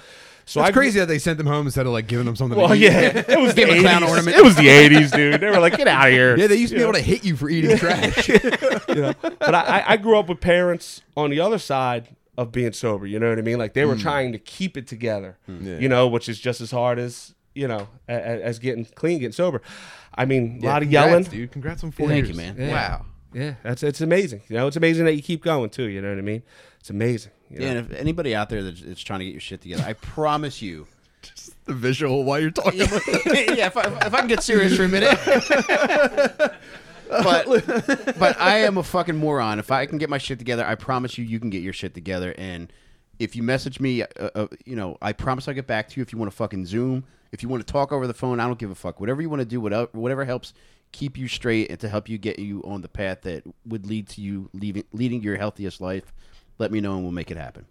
[0.45, 2.57] So It's crazy that they sent them home instead of like giving them something.
[2.57, 2.79] Well, to eat.
[2.81, 4.09] yeah, it was the Give 'em a clown 80s.
[4.09, 4.37] ornament.
[4.37, 5.39] It was the '80s, dude.
[5.39, 7.05] They were like, "Get out of here." Yeah, they used to be You able to
[7.05, 8.27] hit you for eating trash.
[8.89, 9.13] you know.
[9.21, 13.05] But I, I- I grew up with parents on the other side of being sober.
[13.05, 13.59] You know what I mean?
[13.59, 14.01] Like they were mm.
[14.01, 15.37] trying to keep it together.
[15.47, 15.65] Mm.
[15.65, 15.77] Yeah.
[15.77, 19.19] You know, which is just as hard as you know a- a- as getting clean,
[19.19, 19.61] getting sober.
[20.15, 21.23] I mean, a Yeah, lot of congrats, yelling.
[21.23, 21.51] dude.
[21.51, 22.29] Congrats on four Thank years.
[22.29, 22.55] you, man.
[22.57, 22.71] Yeah.
[22.71, 23.05] Wow.
[23.33, 24.41] Yeah, that's it's amazing.
[24.47, 25.83] You know, it's amazing that you keep going too.
[25.83, 26.41] You know what I mean?
[26.79, 27.31] It's amazing.
[27.51, 29.83] you Yeah, and if anybody out there that's, that's trying to get your shit together,
[29.85, 30.87] I promise you.
[31.65, 32.81] The visual while you're talking.
[32.81, 35.15] about yeah, if I, if I can get serious for a minute.
[37.09, 37.45] but
[38.17, 39.59] but I am a fucking moron.
[39.59, 41.93] If I can get my shit together, I promise you, you can get your shit
[41.93, 42.33] together.
[42.37, 42.71] And
[43.19, 46.01] if you message me, uh, uh, you know, I promise I'll get back to you.
[46.01, 48.47] If you want to fucking Zoom, if you want to talk over the phone, I
[48.47, 48.99] don't give a fuck.
[48.99, 50.53] Whatever you want to do, whatever whatever helps
[50.91, 54.07] keep you straight and to help you get you on the path that would lead
[54.09, 56.13] to you leaving leading your healthiest life.
[56.57, 57.65] Let me know and we'll make it happen.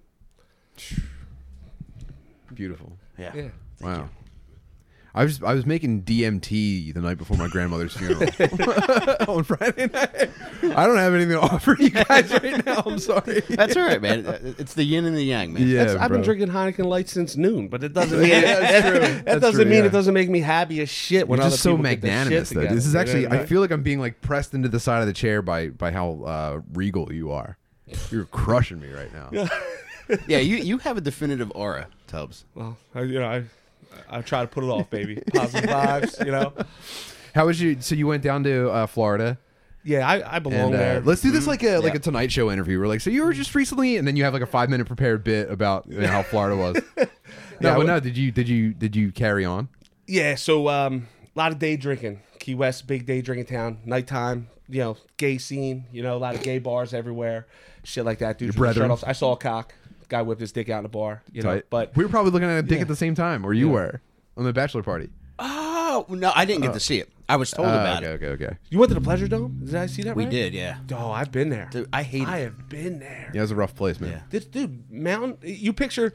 [2.54, 2.92] Beautiful.
[3.18, 3.32] Yeah.
[3.34, 3.48] yeah.
[3.80, 4.08] Wow.
[5.18, 8.22] I was I was making DMT the night before my grandmother's funeral
[9.28, 10.31] on Friday night.
[10.76, 12.83] I don't have anything to offer you guys right now.
[12.87, 13.40] I'm sorry.
[13.48, 14.24] That's all right, man.
[14.59, 15.66] It's the yin and the yang, man.
[15.66, 16.24] Yeah, That's- I've been bro.
[16.35, 18.98] drinking Heineken Light since noon, but it doesn't mean Yeah, that's true.
[19.00, 19.87] that That's doesn't true, mean yeah.
[19.87, 22.11] it doesn't make me happy as shit when You're other just so people get their
[22.12, 22.50] magnanimous.
[22.50, 22.61] Though.
[22.61, 22.74] together.
[22.76, 23.22] This is You know actually.
[23.24, 23.46] what I I mean?
[23.48, 26.22] feel like I'm being like pressed into the side of the chair by by how
[26.24, 27.57] uh, regal you are.
[28.12, 29.48] You're crushing me right now.
[30.28, 32.44] Yeah, you you have a definitive aura, Tubbs.
[32.54, 33.44] Well, I, you know, I
[34.11, 35.22] I try to put it off, baby.
[35.34, 36.52] Positive vibes, you know.
[37.34, 37.76] How was you?
[37.80, 39.38] So you went down to uh, Florida.
[39.84, 41.00] Yeah, I, I belong And uh, there.
[41.00, 42.78] let's do this like a like a Tonight Show interview.
[42.80, 44.87] We're like, so you were just recently, and then you have like a five minute
[44.87, 46.74] prepared bit about you know, how Florida was.
[46.96, 47.04] no,
[47.61, 48.00] Yeah, but no.
[48.00, 49.68] Did you did you did you carry on?
[50.06, 52.20] Yeah, so um, a lot of day drinking.
[52.38, 53.78] Key West, big day drinking town.
[53.84, 55.84] Nighttime, you know, gay scene.
[55.92, 57.46] You know, a lot of gay bars everywhere.
[57.84, 58.54] Shit like that, dude.
[58.56, 58.90] brethren.
[59.06, 59.74] I saw a cock.
[60.08, 61.22] Guy whipped his dick out in a bar.
[61.32, 61.64] You know, Tight.
[61.70, 62.82] but we were probably looking at a dick Yeah.
[62.82, 63.72] at the same time, or you Yeah.
[63.72, 64.00] were
[64.36, 65.10] on the bachelor party.
[65.38, 67.08] oh, No, no, I didn't get to see it.
[67.28, 68.14] I was told Uh, about okay, it.
[68.16, 68.44] okay, okay.
[68.46, 68.56] Okay.
[68.70, 69.60] You went to the Pleasure Dome?
[69.64, 70.30] Did I see that We right?
[70.30, 70.78] did, yeah.
[70.92, 71.68] Oh, I've been there.
[71.70, 72.28] Dude, I hate it.
[72.28, 72.44] I it.
[72.44, 73.30] have been there.
[73.34, 74.10] Yeah, it was a rough place, man.
[74.12, 74.20] Yeah.
[74.30, 75.36] This dude, mountain.
[75.42, 76.12] You picture.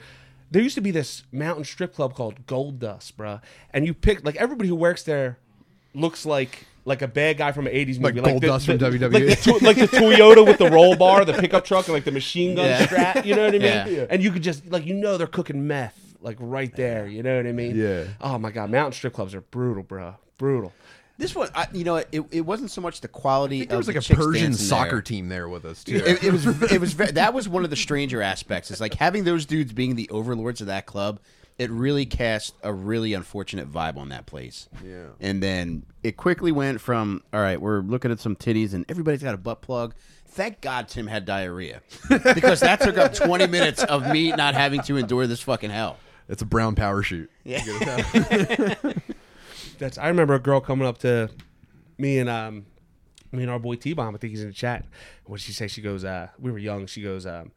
[0.52, 3.42] There used to be this mountain strip club called Gold Dust, bruh.
[3.72, 5.38] And you pick like everybody who works there
[5.94, 8.78] looks like like a bad guy from an '80s Like movie, Gold the, Dust from
[8.78, 9.12] WWE.
[9.14, 12.04] like the, to- like the Toyota with the roll bar, the pickup truck, and like
[12.04, 12.86] the machine gun Yeah.
[12.86, 13.26] strap.
[13.26, 13.96] You know what I mean?
[13.96, 14.06] Yeah.
[14.10, 17.08] And you could just like you know they're cooking meth like right there.
[17.08, 17.76] You know what I mean?
[17.78, 18.06] Yeah.
[18.22, 20.16] Oh my god, mountain strip clubs are brutal, bruh.
[20.38, 20.74] Brutal.
[21.16, 23.58] This one, I, you know, it, it wasn't so much the quality.
[23.58, 25.02] I think there of was like the a Persian soccer there.
[25.04, 25.98] team there with us too.
[25.98, 28.72] It, it was it was ve- that was one of the stranger aspects.
[28.72, 31.20] It's like having those dudes being the overlords of that club.
[31.60, 34.68] It really cast a really unfortunate vibe on that place.
[34.84, 35.08] Yeah.
[35.20, 39.22] And then it quickly went from all right, we're looking at some titties and everybody's
[39.24, 39.94] got a butt plug.
[40.26, 44.82] Thank God Tim had diarrhea because that took up 20 minutes of me not having
[44.84, 45.98] to endure this fucking hell.
[46.28, 47.30] it's a brown power shoot.
[47.44, 47.62] Yeah.
[49.78, 51.30] That's I remember a girl coming up to
[52.00, 52.66] me and um
[53.32, 54.16] me and our boy T Bomb.
[54.16, 54.86] I think he's in the chat.
[55.26, 55.68] What did she say?
[55.68, 56.86] She goes, uh, we were young.
[56.86, 57.52] She goes, um,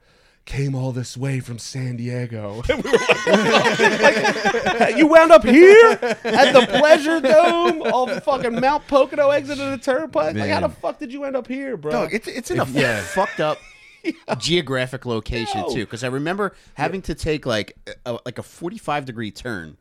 [0.46, 2.62] came all this way from San Diego.
[2.70, 8.20] And we were like, like, you wound up here at the Pleasure Dome off the
[8.20, 10.36] fucking Mount Pocono exit of the turnpike.
[10.36, 11.90] Like, how the fuck did you end up here, bro?
[11.90, 13.02] Dog, it's it's in a yeah.
[13.02, 13.58] fucked up
[14.38, 15.68] geographic location No.
[15.74, 15.84] too.
[15.84, 19.76] Because I remember having to take like a, like a forty five degree turn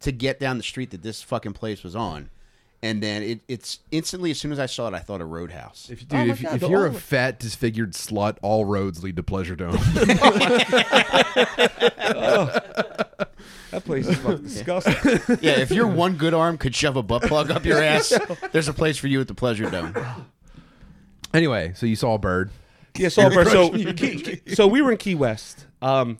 [0.00, 2.30] to get down the street that this fucking place was on,
[2.86, 5.88] and then it, it's instantly as soon as I saw it, I thought of Roadhouse.
[5.90, 9.24] If, dude, Oh if, God, if you're a fat, disfigured slut, all roads lead to
[9.24, 9.72] Pleasure Dome.
[13.72, 15.20] that place is fucking disgusting.
[15.40, 18.16] yeah, if your one good arm could shove a butt plug up your ass,
[18.52, 19.92] there's a place for you at the Pleasure Dome.
[21.34, 22.50] anyway, so you saw a bird.
[22.96, 25.66] Yeah, so, so, Key, so we were in Key West.
[25.82, 26.18] Um,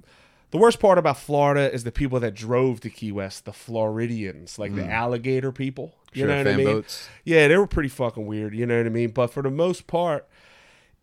[0.50, 4.58] the worst part about Florida is the people that drove to Key West, the Floridians,
[4.58, 5.94] like the alligator people.
[6.16, 6.66] You Sure, know what I mean?
[6.66, 7.08] boats.
[7.24, 8.54] Yeah, they were pretty fucking weird.
[8.54, 9.10] You know what I mean?
[9.10, 10.26] But for the most part,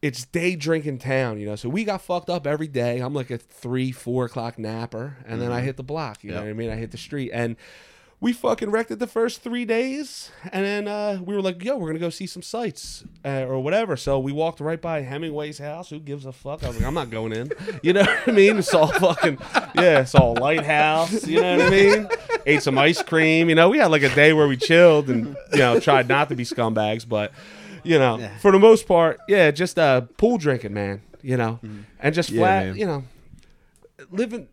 [0.01, 1.39] it's day drinking town.
[1.39, 2.99] You know, so we got fucked up every day.
[2.99, 5.65] I'm like a three, four o'clock napper, and then I mm-hmm.
[5.67, 6.23] hit the block.
[6.23, 6.71] You know what I mean?
[6.71, 7.55] I hit the street, and
[8.23, 11.75] we fucking wrecked it the first three days, and then uh, we were like, "Yo,
[11.75, 15.57] we're gonna go see some sights uh, or whatever." So we walked right by Hemingway's
[15.57, 15.89] house.
[15.89, 16.63] Who gives a fuck?
[16.63, 17.51] I was like, "I'm not going in."
[17.83, 18.57] You know what I mean?
[18.59, 19.39] It's all fucking
[19.75, 19.99] yeah.
[19.99, 21.27] It's all lighthouse.
[21.27, 22.07] You know what I mean?
[22.45, 23.49] Ate some ice cream.
[23.49, 26.29] You know, we had like a day where we chilled and you know tried not
[26.29, 27.33] to be scumbags, but
[27.83, 31.01] you know, for the most part, yeah, just uh, pool drinking, man.
[31.21, 31.59] You know,
[31.99, 32.77] and just flat, man.
[32.77, 33.03] you know,
[34.11, 34.47] living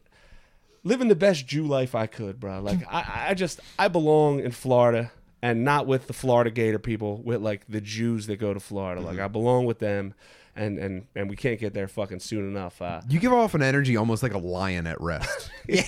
[0.84, 2.60] living the best Jew life I could, bro.
[2.60, 5.12] Like I, I just I belong in Florida
[5.42, 9.00] and not with the Florida Gator people, with like the Jews that go to Florida.
[9.00, 10.14] Like I belong with them,
[10.54, 12.80] and and and we can't get there fucking soon enough.
[12.82, 15.50] Uh, You give off an energy almost like a lion at rest.
[15.68, 15.84] Yeah,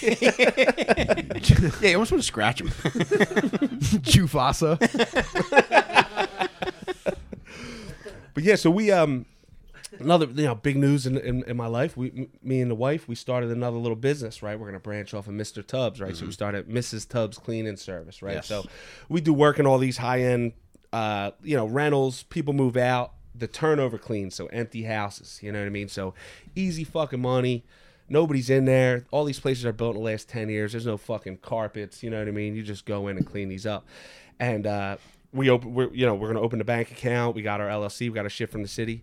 [1.88, 2.68] you almost want to scratch him.
[4.02, 4.78] Jufasa.
[8.34, 9.26] But yeah, so we um
[10.00, 11.96] another you know big news in, in, in my life.
[11.96, 14.42] We m- me and the wife we started another little business.
[14.42, 15.66] Right, we're gonna branch off of Mr.
[15.66, 16.00] Tubbs.
[16.00, 17.08] Right, so we started Mrs.
[17.08, 18.22] Tubbs Cleaning Service.
[18.22, 18.46] Right, Yes.
[18.46, 18.64] so
[19.08, 20.52] we do work in all these high end
[20.92, 22.22] uh you know rentals.
[22.24, 23.12] People move out.
[23.34, 25.40] The turnover clean, so empty houses.
[25.42, 25.88] You know what I mean?
[25.88, 26.12] So
[26.54, 27.64] easy fucking money.
[28.08, 29.06] Nobody's in there.
[29.10, 30.72] All these places are built in the last ten years.
[30.72, 32.02] There's no fucking carpets.
[32.02, 32.54] You know what I mean?
[32.54, 33.86] You just go in and clean these up.
[34.38, 34.96] And uh,
[35.32, 35.72] we open.
[35.72, 37.34] We're you know we're gonna open a bank account.
[37.34, 38.00] We got our LLC.
[38.10, 39.02] We got a shit from the city.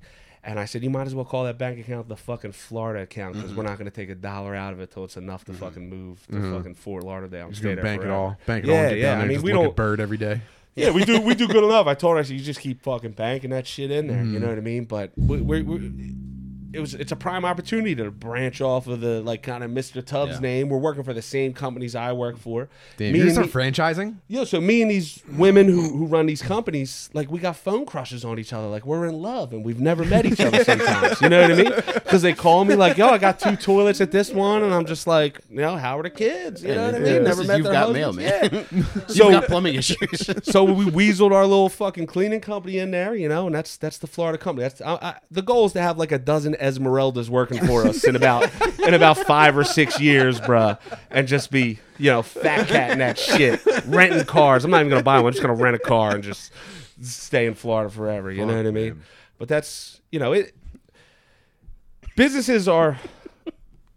[0.50, 3.36] And I said, you might as well call that bank account the fucking Florida account
[3.36, 3.68] because we're mm-hmm.
[3.68, 5.64] not going to take a dollar out of it till it's enough to mm-hmm.
[5.64, 6.58] fucking move to mm-hmm.
[6.58, 7.46] fucking Fort Lauderdale.
[7.46, 8.36] and Just gonna there bank it all.
[8.48, 8.76] Bank it all.
[8.76, 9.10] Yeah, and get yeah.
[9.10, 9.76] Down there, I mean, we don't.
[9.76, 10.42] bird every day.
[10.74, 11.22] Yeah, we do.
[11.22, 11.86] We do good enough.
[11.86, 14.18] I told her, I said, you just keep fucking banking that shit in there.
[14.18, 14.34] Mm-hmm.
[14.34, 14.86] You know what I mean?
[14.86, 16.16] But we, we, we,
[16.74, 20.06] it was it's a prime opportunity to branch off of the like kind of Mr.
[20.06, 20.40] Tubbs Yeah.
[20.40, 20.70] name.
[20.70, 22.70] We're working for the same companies I work for.
[22.98, 24.18] Damn, Me start franchising.
[24.28, 27.86] yeah, so me and these women who, who run these companies, like we got phone
[27.86, 31.22] crushes on each other, like we're in love and we've never met each other sometimes.
[31.22, 31.72] You know what I mean?
[31.76, 34.86] Because they call me like, "Yo, I got two toilets at this one," and I'm
[34.86, 37.24] just like, "You know, how are the kids?" You know what I mean?
[37.24, 38.50] This Never met You've their got mail, man.
[38.52, 38.64] Yeah.
[38.72, 40.30] You've So- got plumbing issues.
[40.44, 43.98] so we weaseled our little fucking cleaning company in there, you know, and that's that's
[43.98, 44.64] the Florida company.
[44.68, 48.04] That's I, I, the goal is to have like a dozen Esmeraldas working for us
[48.04, 50.78] in about in about five or six years, bruh,
[51.10, 54.66] and just be you know fat catting that shit, renting cars.
[54.66, 55.28] I'm not even gonna buy one.
[55.28, 56.52] I'm just gonna rent a car and just
[57.02, 58.32] stay in Florida forever.
[58.32, 59.02] You know what I mean?
[59.38, 60.56] But that's you know it.
[62.16, 63.00] Businesses are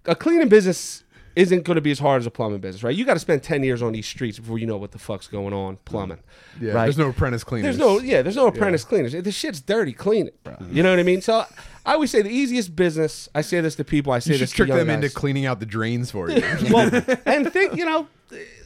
[0.04, 1.04] a cleaning business
[1.36, 2.94] isn't going to be as hard as a plumbing business, right?
[2.94, 5.26] You got to spend ten years on these streets before you know what the fuck's
[5.26, 6.18] going on plumbing.
[6.60, 6.84] Yeah, right?
[6.84, 7.76] there's no apprentice cleaners.
[7.76, 9.12] There's no, yeah, there's no apprentice cleaners.
[9.12, 9.92] The shit's dirty.
[9.92, 10.56] Clean it, bro.
[10.70, 11.22] You know what I mean?
[11.22, 11.44] So
[11.84, 13.28] I always say the easiest business.
[13.34, 14.12] I say this to people.
[14.12, 16.42] I say You this trick to young them into cleaning out the drains for you.
[16.70, 16.90] well,
[17.26, 18.06] and think, you know,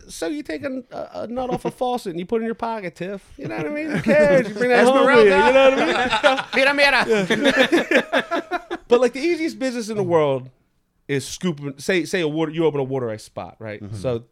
[0.09, 2.47] so you take a, a, a nut off a faucet and you put it in
[2.47, 3.33] your pocket, Tiff.
[3.37, 3.91] You know what I mean?
[3.91, 4.49] Who cares?
[4.49, 5.25] You bring that home with you.
[5.25, 6.45] You know what I mean?
[6.55, 7.05] Mira, mira.
[8.89, 10.49] But like the easiest business in the world
[11.09, 11.79] is scooping.
[11.79, 12.53] Say say a water.
[12.53, 13.83] You open a water ice spot, right?
[13.83, 13.97] Mm-hmm.
[13.97, 14.25] So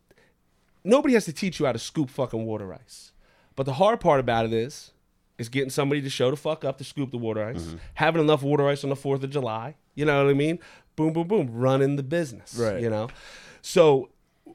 [0.85, 3.13] nobody has to teach you how to scoop fucking water ice.
[3.57, 4.93] But the hard part about it is,
[5.39, 7.77] is getting somebody to show the fuck up to scoop the water ice, mm-hmm.
[7.95, 9.77] having enough water ice on the Fourth of July.
[9.95, 10.59] You know what I mean?
[10.97, 12.57] Boom, boom, boom, running the business.
[12.57, 12.83] Right.
[12.83, 13.09] You know,
[13.63, 14.11] so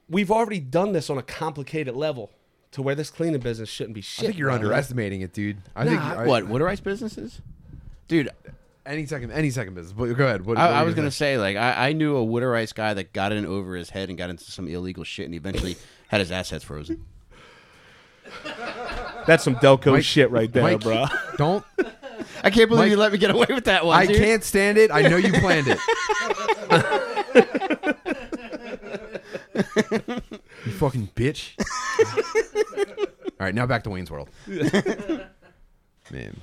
[0.10, 2.32] we've already done this on a complicated level
[2.72, 4.24] to where this cleaning business shouldn't be shit.
[4.24, 4.56] I think you're bro.
[4.56, 5.58] underestimating it, dude.
[5.76, 6.48] I think I, what?
[6.48, 7.42] Water ice businesses?
[8.08, 8.30] Dude,
[8.90, 9.94] any second, any second business.
[9.94, 10.46] But go ahead.
[10.46, 11.36] What, I, what were I was gonna say?
[11.36, 14.18] say, like, I, I knew a water guy that got in over his head and
[14.18, 17.06] got into some illegal shit, and eventually had his assets frozen.
[19.28, 21.06] That's some Delco Mike- shit right there, Mike, bro.
[21.38, 21.64] Don't.
[22.44, 23.98] I can't believe Mike- you let me get away with that one.
[23.98, 24.18] I dude.
[24.18, 24.92] can't stand it.
[24.92, 25.80] I know you planned it.
[30.66, 31.54] you fucking bitch.
[33.40, 34.30] All right, now back to Wayne's World.
[36.12, 36.42] Man.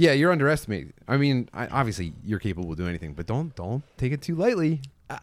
[0.00, 0.94] Yeah, you're underestimating.
[1.06, 4.34] I mean, I, obviously you're capable of doing anything, but don't don't take it too
[4.34, 4.80] lightly.
[5.10, 5.18] Uh,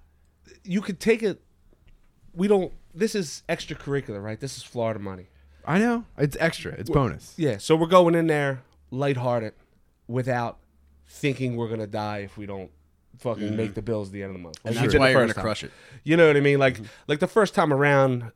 [0.63, 1.41] you could take it.
[2.35, 2.71] We don't.
[2.93, 4.39] This is extracurricular, right?
[4.39, 5.29] This is Florida money.
[5.65, 6.73] I know it's extra.
[6.73, 7.33] It's bonus.
[7.37, 7.57] Yeah.
[7.57, 8.61] So we're going in there
[8.91, 9.53] lighthearted,
[10.07, 10.59] without
[11.07, 12.69] thinking we're gonna die if we don't
[13.17, 13.57] fucking mm-hmm.
[13.57, 14.59] make the bills at the end of the month.
[14.63, 15.43] and We that's did the why you're first gonna time.
[15.43, 15.71] crush it.
[16.03, 16.59] You know what I mean?
[16.59, 16.85] Like, mm-hmm.
[17.07, 18.31] like the first time around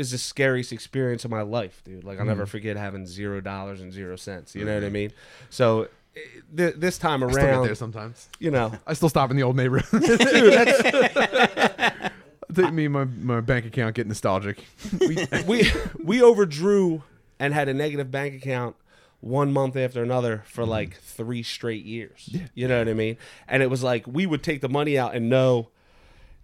[0.00, 2.04] is the scariest experience of my life, dude.
[2.04, 2.50] Like, I'll never hmm.
[2.50, 4.54] forget having zero dollars and zero cents.
[4.54, 4.92] You know what I hmm.
[4.94, 5.12] mean?
[5.50, 6.20] So eh,
[6.56, 8.28] th- this time I still get around, there sometimes.
[8.38, 10.02] you know, I still stop in the old neighborhood.
[10.02, 10.18] dude,
[10.52, 12.14] that's,
[12.52, 14.64] Take me and my, my bank account get nostalgic.
[14.98, 15.70] We, we
[16.02, 17.02] we overdrew
[17.38, 18.74] and had a negative bank account
[19.20, 20.70] one month after another for hmm.
[20.70, 22.34] like three straight years.
[22.54, 23.18] You know what I mean?
[23.46, 25.68] And it was like we would take the money out and know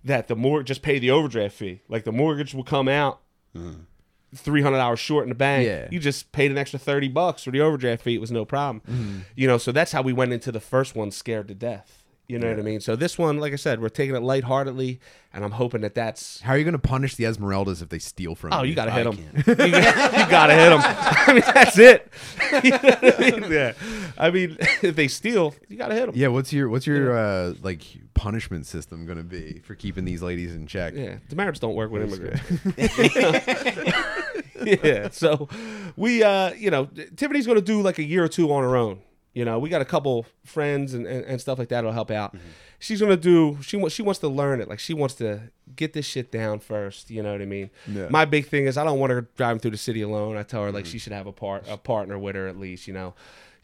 [0.04, 1.80] that the more just pay the overdraft fee.
[1.88, 3.20] Like the mortgage will come out
[4.34, 5.66] three hundred hours short in the bank.
[5.66, 5.88] Yeah.
[5.90, 8.14] You just paid an extra thirty bucks for the overdraft fee.
[8.14, 8.82] It was no problem.
[8.88, 9.18] Mm-hmm.
[9.34, 12.02] You know, so that's how we went into the first one scared to death.
[12.28, 12.80] You know what I mean?
[12.80, 14.98] So this one, like I said, we're taking it lightheartedly,
[15.32, 18.00] and I'm hoping that that's how are you going to punish the Esmeraldas if they
[18.00, 18.70] steal from Oh, you?
[18.70, 19.16] you gotta hit them.
[19.46, 20.80] you, got- you gotta hit them.
[20.82, 22.10] I mean, that's it.
[22.64, 23.52] You know I mean?
[23.52, 23.72] Yeah.
[24.18, 26.14] I mean, if they steal, you gotta hit them.
[26.16, 27.82] Yeah, what's your what's your uh, like
[28.14, 30.94] punishment system going to be for keeping these ladies in check?
[30.96, 31.18] Yeah.
[31.28, 32.42] The marriage don't work with immigrants.
[34.64, 35.08] yeah.
[35.10, 35.48] So
[35.96, 36.86] we, uh, you know,
[37.16, 38.98] Tiffany's gonna do like a year or two on her own.
[39.36, 42.10] You know, we got a couple friends and, and, and stuff like that will help
[42.10, 42.34] out.
[42.34, 42.46] Mm-hmm.
[42.78, 43.58] She's gonna do.
[43.60, 43.94] She wants.
[43.94, 44.68] She wants to learn it.
[44.68, 47.10] Like she wants to get this shit down first.
[47.10, 47.68] You know what I mean?
[47.86, 48.08] Yeah.
[48.08, 50.38] My big thing is I don't want her driving through the city alone.
[50.38, 50.92] I tell her like mm-hmm.
[50.92, 52.88] she should have a part a partner with her at least.
[52.88, 53.12] You know.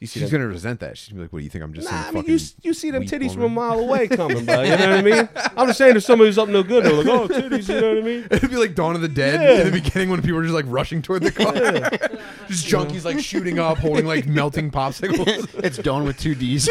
[0.03, 0.99] You see She's them- going to resent that.
[0.99, 1.63] She's going to be like, "What do you think?
[1.63, 3.49] I'm just Nah, some I mean, fucking you, you see them weak titties from a
[3.49, 4.63] mile away coming, bro.
[4.63, 5.29] You know what I mean?
[5.57, 7.99] I'm just saying, if somebody's up no good, they're like, oh, titties, you know what
[7.99, 8.27] I mean?
[8.29, 9.61] It'd be like Dawn of the Dead Yeah.
[9.65, 11.53] in the beginning when people were just like rushing toward the car.
[12.49, 15.49] just junkies like shooting up, holding like melting popsicles.
[15.63, 16.69] It's Dawn with two D's.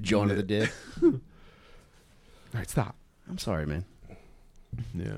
[0.00, 0.70] John of the Dead.
[1.02, 1.12] All
[2.54, 2.96] right, stop.
[3.28, 3.84] I'm sorry, man.
[4.94, 5.12] Yeah.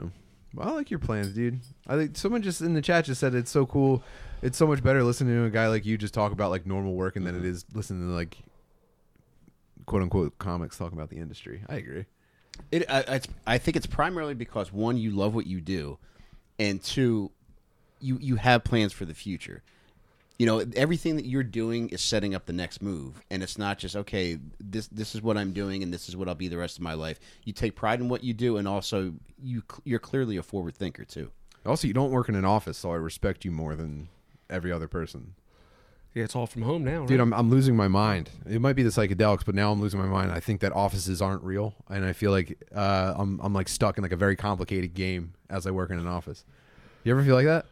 [0.54, 1.60] Well, I like your plans, dude.
[1.86, 4.02] I think someone just in the chat just said it's so cool.
[4.40, 6.94] It's so much better listening to a guy like you just talk about like normal
[6.94, 7.48] work and than it mm-hmm.
[7.48, 8.38] is listening to like
[9.86, 11.64] quote unquote comics talking about the industry.
[11.68, 12.04] I agree.
[12.70, 15.98] It, I, it's, I think it's primarily because one, you love what you do,
[16.58, 17.30] and two,
[18.00, 19.62] you you have plans for the future.
[20.38, 23.78] You know, everything that you're doing is setting up the next move, and it's not
[23.78, 24.38] just okay.
[24.60, 26.82] This this is what I'm doing, and this is what I'll be the rest of
[26.82, 27.18] my life.
[27.44, 31.04] You take pride in what you do, and also you you're clearly a forward thinker
[31.04, 31.30] too.
[31.66, 34.08] Also, you don't work in an office, so I respect you more than
[34.50, 35.34] every other person.
[36.14, 37.08] Yeah, it's all from home now, right?
[37.08, 38.30] Dude, I'm, I'm losing my mind.
[38.48, 40.32] It might be the psychedelics, but now I'm losing my mind.
[40.32, 43.98] I think that offices aren't real, and I feel like uh, I'm I'm like stuck
[43.98, 46.44] in like a very complicated game as I work in an office.
[47.04, 47.66] You ever feel like that?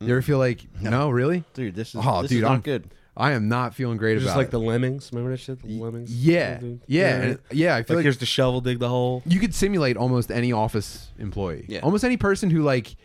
[0.00, 1.44] You ever feel like no, really?
[1.54, 2.90] Dude, this is Oh, this dude, is not I'm good.
[3.16, 4.50] I am not feeling great just about like it.
[4.50, 5.10] the lemmings.
[5.12, 5.62] Remember that shit?
[5.62, 6.10] The lemmings?
[6.14, 6.80] yeah, Dude.
[6.86, 7.74] yeah, and- yeah.
[7.74, 9.22] I feel Like, like, here's the shovel, dig the hole.
[9.24, 11.64] you could simulate almost any office employee.
[11.68, 11.80] Yeah.
[11.80, 12.96] Almost any person who like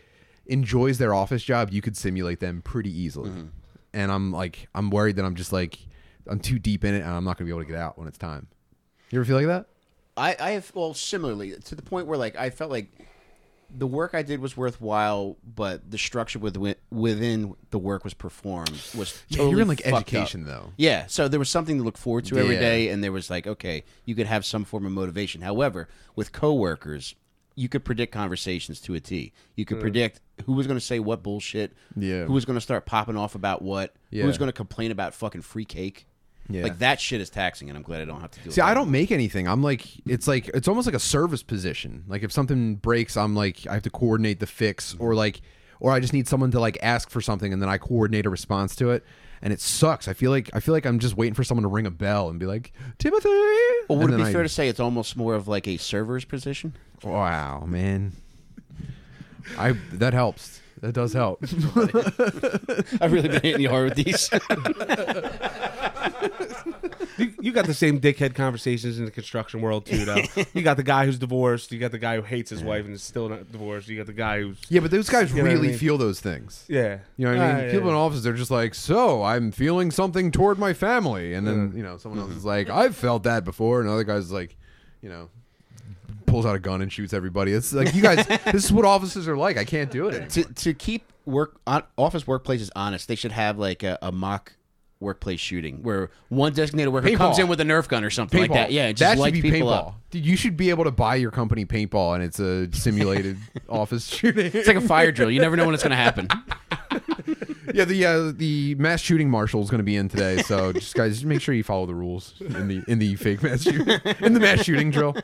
[0.46, 3.30] enjoys their office job, you could simulate them pretty easily.
[3.30, 3.46] Mm-hmm.
[3.94, 5.78] And I'm like, I'm worried that I'm just like,
[6.26, 8.08] I'm too deep in it, and I'm not gonna be able to get out when
[8.08, 8.46] it's time.
[9.10, 9.66] You ever feel like that?
[10.16, 12.90] I, I have well similarly to the point where like I felt like
[13.74, 18.70] the work I did was worthwhile, but the structure within within the work was performed
[18.96, 20.00] was Yeah, totally you're in like fucked up.
[20.02, 20.72] education though.
[20.76, 22.60] Yeah, so there was something to look forward to every Yeah.
[22.60, 25.40] day, and there was like, okay, you could have some form of motivation.
[25.40, 27.14] However, with coworkers,
[27.54, 29.32] you could predict conversations to a T.
[29.56, 32.24] You could predict who was going to say what bullshit, Yeah.
[32.24, 34.22] who was going to start popping off about what, Yeah.
[34.22, 36.06] who was going to complain about fucking free cake.
[36.48, 36.62] Yeah.
[36.64, 38.48] Like that shit is taxing, and I'm glad I don't have to do.
[38.50, 38.52] It.
[38.52, 39.46] See, I don't make anything.
[39.46, 42.04] I'm like, it's like, it's almost like a service position.
[42.08, 45.40] Like if something breaks, I'm like, I have to coordinate the fix, or like,
[45.78, 48.30] or I just need someone to like ask for something, and then I coordinate a
[48.30, 49.04] response to it.
[49.44, 50.06] And it sucks.
[50.06, 52.28] I feel like I feel like I'm just waiting for someone to ring a bell
[52.28, 53.28] and be like, Timothy.
[53.88, 55.76] Well, would And it be then fair to say it's almost more of like a
[55.78, 56.74] server's position?
[57.04, 58.12] Wow, man.
[59.58, 60.60] I that helps.
[60.80, 61.42] That does help.
[63.00, 64.28] I've really been hitting you hard with these.
[67.18, 70.22] You, you got the same dickhead conversations in the construction world too, though.
[70.54, 71.70] you got the guy who's divorced.
[71.70, 73.86] You got the guy who hates his wife and is still not divorced.
[73.88, 75.76] You got the guy who's yeah, but those guys You know what I really mean?
[75.78, 76.64] feel those things.
[76.68, 76.98] yeah.
[77.16, 77.56] You know what I mean?
[77.56, 78.00] Ah, yeah, People in yeah.
[78.00, 81.34] offices, they're just like, so I'm feeling something toward my family.
[81.34, 83.80] And then, you know, someone else is like, I've felt that before.
[83.80, 84.56] And another guy's like,
[85.02, 85.28] you know,
[86.26, 87.52] pulls out a gun and shoots everybody.
[87.52, 89.56] It's like, you guys, this is what offices are like.
[89.56, 93.58] I can't do it to to keep work on, office workplaces honest, they should have
[93.58, 94.54] like a, a mock
[95.02, 97.16] workplace shooting where one designated worker Paintball.
[97.18, 98.72] comes in with a Nerf gun or something like that.
[98.72, 99.88] Yeah, just that should be people paintball.
[99.88, 100.00] up.
[100.10, 103.36] Dude, you should be able to buy your company paintball and it's a simulated
[103.68, 104.50] office shooting.
[104.54, 105.30] It's like a fire drill.
[105.30, 106.28] You never know when it's going to happen.
[107.74, 110.94] yeah, the uh, the mass shooting marshal is going to be in today, so just
[110.94, 113.88] guys, just make sure you follow the rules in the in the fake mass shooting
[114.20, 115.16] in the mass shooting drill.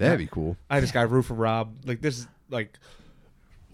[0.00, 0.56] That'd be cool.
[0.70, 1.74] I had this guy root for Rob.
[1.84, 2.78] Like this, is like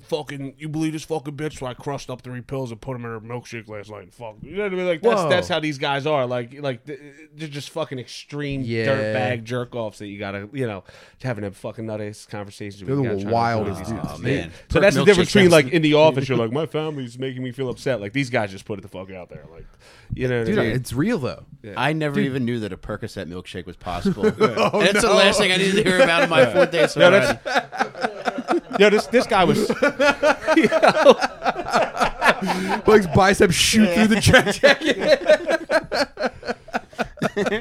[0.06, 0.54] fucking.
[0.58, 1.58] You believe this fucking bitch?
[1.58, 4.14] So I crushed up three pills and put them in her milkshake last night.
[4.14, 4.86] Fuck, you know what I mean?
[4.86, 5.28] Like that's Whoa.
[5.28, 6.26] that's how these guys are.
[6.26, 8.86] Like like they're just fucking extreme Yeah.
[8.86, 10.84] dirtbag jerk offs that you gotta you know
[11.22, 12.82] having them fucking nut conversations.
[12.82, 14.08] with They're the you gotta try to wildest these dudes.
[14.10, 14.50] Oh, man.
[14.50, 17.42] So Perk that's the difference between like in the office, you're like my family's making
[17.42, 18.00] me feel upset.
[18.00, 19.44] Like these guys just put it the fuck out there.
[19.52, 19.66] Like
[20.14, 20.72] you know what Dude, I mean?
[20.76, 21.44] it's real though.
[21.76, 24.24] I never even knew that a Percocet milkshake was possible.
[24.58, 26.84] Oh, and it's the last thing I needed to hear about in my fourth day
[26.84, 28.12] of No, sobriety.
[28.60, 29.68] That's, yo, this this guy was
[32.84, 34.66] Blake's biceps shoot through the jacket.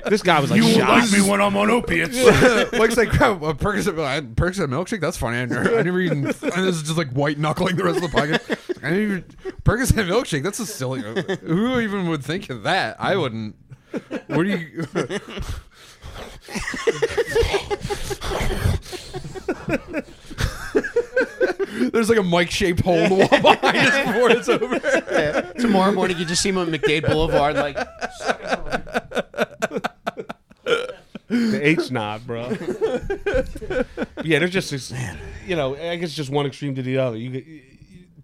[0.06, 1.12] this guy was like you shocked.
[1.12, 2.18] Like me when I'm on opiates.
[2.72, 5.02] Blake's like, crap, a Percocet, uh, Percocet milkshake?
[5.02, 5.38] That's funny.
[5.38, 8.12] I never, I never even, and this is just like white knuckling the rest of
[8.12, 8.84] the podcast.
[8.84, 9.24] I didn't even,
[9.64, 11.02] Percocet milkshake, that's a silly,
[11.42, 12.96] who even would think of that?
[13.00, 13.56] I wouldn't.
[14.28, 14.86] What do you,
[21.92, 25.54] There's like a mic shaped hole in the wall behind us before it's over.
[25.60, 27.76] Tomorrow morning, you just see him on McDade Boulevard, like
[31.28, 32.50] the H nod, bro.
[34.24, 34.94] yeah, there's just this,
[35.48, 37.18] you know, I guess just one extreme to the other.
[37.18, 37.46] You, get-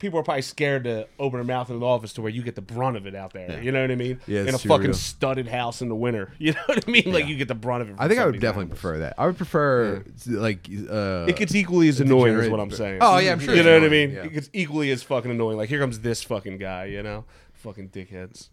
[0.01, 2.55] people are probably scared to open their mouth in the office to where you get
[2.55, 3.61] the brunt of it out there.
[3.63, 4.19] You know what I mean?
[4.27, 4.93] Yeah, in a fucking true.
[4.93, 6.33] studded house in the winter.
[6.39, 7.13] You know what I mean?
[7.13, 7.95] Like you get the brunt of it.
[7.99, 8.79] I think I would definitely house.
[8.79, 9.13] prefer that.
[9.17, 12.97] I would prefer, like, uh, It gets equally as annoying, is what I'm saying.
[12.99, 14.11] Oh, yeah, I'm sure You it's know what I mean?
[14.11, 14.23] yeah.
[14.23, 15.57] It gets equally as fucking annoying.
[15.57, 16.85] Like here comes this fucking guy.
[16.85, 18.49] You know, fucking dickheads.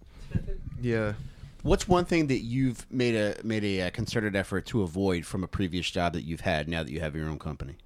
[0.81, 1.15] yeah.
[1.63, 5.43] What's one thing that you've made a made a, uh concerted effort to avoid from
[5.43, 7.77] a previous job that you've had now that you have your own company?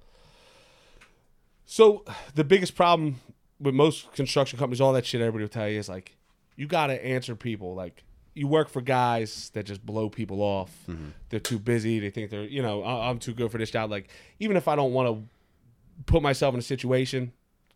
[1.65, 2.03] So
[2.35, 3.19] the biggest problem
[3.63, 6.15] with most construction companies, all that shit everybody will tell you is like,
[6.55, 7.73] you got to answer people.
[7.73, 8.03] Like,
[8.35, 10.71] you work for guys that just blow people off.
[10.89, 11.09] Mm-hmm.
[11.29, 11.99] They're too busy.
[11.99, 13.89] They think they're, you know, "I- I'm too good for this job.
[13.91, 17.31] Like, even if I don't want to put myself in a situation,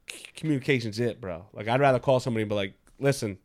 [0.10, 1.45] c- communication's it, bro.
[1.54, 3.38] Like, I'd rather call somebody and be like, listen,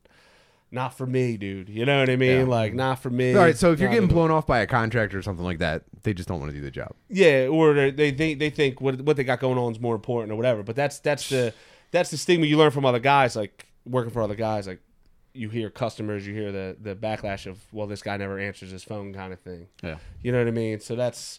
[0.70, 1.68] not for me, dude.
[1.68, 2.40] You know what I mean?
[2.40, 2.44] Yeah.
[2.46, 3.34] Like, not for me.
[3.34, 5.82] All right, so if you're getting blown off by a contractor or something like that,
[6.02, 6.92] they just don't want to do the job.
[7.10, 9.94] Yeah, or they they think they think what what they got going on is more
[9.94, 10.62] important or whatever.
[10.62, 11.52] But that's that's the
[11.92, 14.66] that's the stigma you learn from other guys, like working for other guys.
[14.66, 14.80] Like
[15.34, 18.82] you hear customers, you hear the the backlash of well, this guy never answers his
[18.82, 19.68] phone, kind of thing.
[19.82, 19.98] Yeah.
[20.22, 20.80] You know what I mean?
[20.80, 21.38] So that's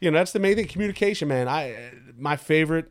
[0.00, 0.68] you know that's the main thing.
[0.68, 1.48] Communication, man.
[1.48, 2.90] I my favorite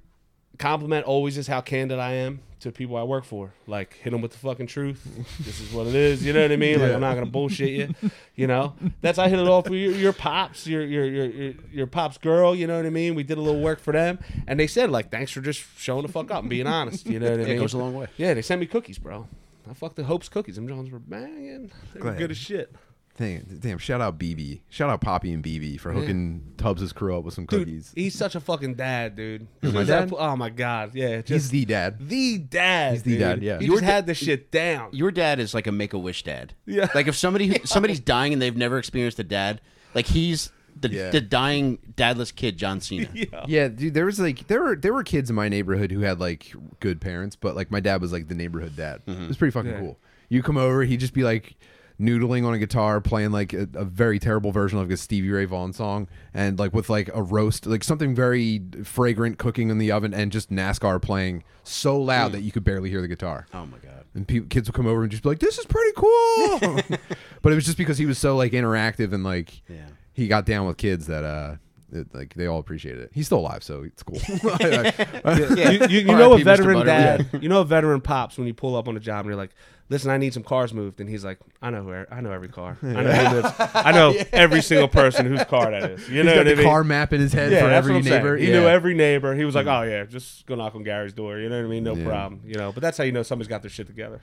[0.57, 3.53] compliment always is how candid I am to people I work for.
[3.65, 5.03] Like hit them with the fucking truth.
[5.39, 6.23] this is what it is.
[6.23, 6.79] You know what I mean?
[6.79, 6.95] Like Yeah.
[6.95, 8.11] I'm not gonna bullshit you.
[8.35, 11.87] You know that's I hit it off with your, your pops, your, your your your
[11.87, 12.55] pops girl.
[12.55, 13.15] You know what I mean?
[13.15, 16.03] We did a little work for them, and they said like thanks for just showing
[16.03, 17.07] the fuck up and being honest.
[17.07, 17.55] You know what I mean?
[17.55, 18.07] It goes a long way.
[18.17, 19.27] Yeah, they sent me cookies, bro.
[19.69, 20.55] I fucked the Hopes cookies.
[20.55, 21.71] Them Johns were banging.
[21.93, 22.17] They were Glad.
[22.17, 22.75] good as shit.
[23.21, 24.61] Damn, damn, shout out BB.
[24.69, 27.91] Shout out Poppy and BB for hooking Tubbs' crew up with some Dude, cookies.
[27.95, 29.47] he's such a fucking dad, dude.
[29.61, 30.13] My He's that- dad?
[30.17, 31.21] Oh my god, yeah.
[31.23, 31.97] He's the dad.
[32.09, 32.93] the dad.
[32.93, 33.19] He's the dude.
[33.19, 33.59] dad, yeah.
[33.59, 34.89] He Your just da- had this shit down.
[34.91, 36.53] Your dad is like a make a wish dad.
[36.65, 36.87] Yeah.
[36.95, 39.61] Like if somebody somebody's dying and they've never experienced a dad,
[39.93, 41.09] like he's the Yeah.
[41.11, 43.07] the dying dadless kid, John Cena.
[43.13, 43.45] yeah.
[43.47, 46.19] Yeah, dude, there was like there were there were kids in my neighborhood who had
[46.19, 49.01] like good parents, but like my dad was like the neighborhood dad.
[49.05, 49.23] Mm-hmm.
[49.23, 49.79] It was pretty fucking Yeah.
[49.79, 49.99] cool.
[50.29, 51.55] You come over, he'd just be like
[52.01, 55.29] noodling on a guitar, playing like a, a very terrible version of like a Stevie
[55.29, 59.77] Ray Vaughan song, and like with like a roast, like something very fragrant cooking in
[59.77, 63.45] the oven, and just NASCAR playing so loud that you could barely hear the guitar.
[63.53, 64.05] Oh my god.
[64.13, 66.59] And pe- kids would come over and just be like, "This is pretty cool,"
[67.41, 69.85] but it was just because he was so like interactive and like Yeah.
[70.11, 71.55] he got down with kids that uh
[71.91, 73.11] it, like they all appreciated it.
[73.13, 74.19] He's still alive, so it's cool.
[74.43, 74.93] I-
[75.25, 77.17] I- You, you, you know a veteran dad.
[77.19, 77.43] Butterworth.
[77.43, 79.51] You know a veteran pops when you pull up on a job and you're like,
[79.89, 82.07] "Listen, I need some cars moved," and he's like, "I know where.
[82.13, 82.77] I know every car.
[82.81, 83.53] I know who lives.
[83.59, 86.07] I know every single person whose car that is.
[86.09, 86.65] You He's know got what the I mean?
[86.65, 88.15] car map in his head yeah, for every what I'm saying.
[88.23, 88.37] neighbor.
[88.37, 88.59] He yeah.
[88.59, 89.35] knew every neighbor.
[89.35, 91.69] He was like, "Oh yeah, just go knock on Gary's door." You know what I
[91.69, 91.83] mean?
[91.83, 92.05] No Yeah.
[92.05, 92.41] problem.
[92.45, 94.21] You know, but that's how you know somebody's got their shit together.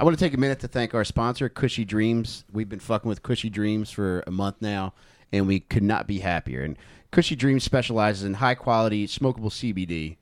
[0.00, 2.44] I want to take a minute to thank our sponsor, Kushy Dreams.
[2.52, 4.94] We've been fucking with Kushy Dreams for a month now,
[5.32, 6.62] and we could not be happier.
[6.62, 6.76] And
[7.12, 10.16] Kushy Dreams specializes in high quality smokable CBD.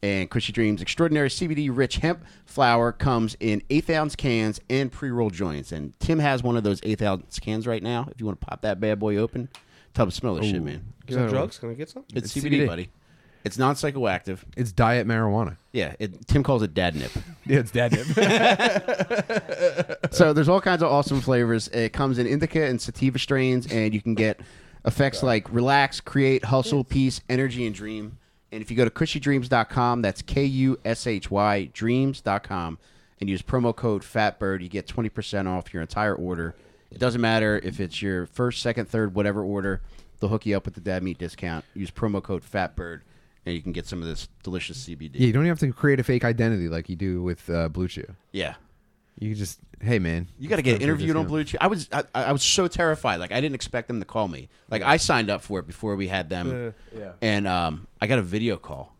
[0.00, 5.10] And Kushy Dreams extraordinary CBD rich hemp flower comes in eighth ounce cans and pre
[5.10, 5.72] roll joints.
[5.72, 8.06] And Tim has one of those eighth ounce cans right now.
[8.10, 9.48] If you want to pop that bad boy open,
[9.94, 10.84] tell him to smell this shit, man.
[11.08, 11.58] Is that drugs?
[11.58, 12.04] Can I get some?
[12.14, 12.66] It's, It's CBD, CBD.
[12.68, 12.88] buddy.
[13.44, 14.38] It's non psychoactive.
[14.56, 15.56] It's diet marijuana.
[15.72, 17.10] Yeah, it, Tim calls it dad nip.
[17.46, 17.92] Yeah, it's dad
[20.12, 21.68] So there's all kinds of awesome flavors.
[21.68, 24.40] It comes in indica and sativa strains, and you can get
[24.88, 28.18] effects like relax, create, hustle, peace, energy, and dream.
[28.50, 32.78] And if you go to kushydreams.com, that's K U S H Y dreams.com,
[33.20, 36.54] and use promo code FATBIRD, you get 20% off your entire order.
[36.90, 39.82] It doesn't matter if it's your first, second, third, whatever order,
[40.18, 41.64] they'll hook you up with the dad meat discount.
[41.74, 43.02] Use promo code FATBIRD,
[43.44, 45.10] and you can get some of this delicious CBD.
[45.14, 47.68] Yeah, you don't even have to create a fake identity like you do with uh,
[47.68, 48.14] BlueChew.
[48.32, 48.54] yeah.
[49.20, 51.28] You just, hey man, You got to get time for a interviewed on.
[51.28, 51.56] BlueChew.
[51.60, 53.16] I was I, I was so terrified.
[53.16, 54.48] Like I didn't expect them to call me.
[54.70, 57.12] Like I signed up for it before we had them, Yeah.
[57.20, 58.94] and um, I got a video call,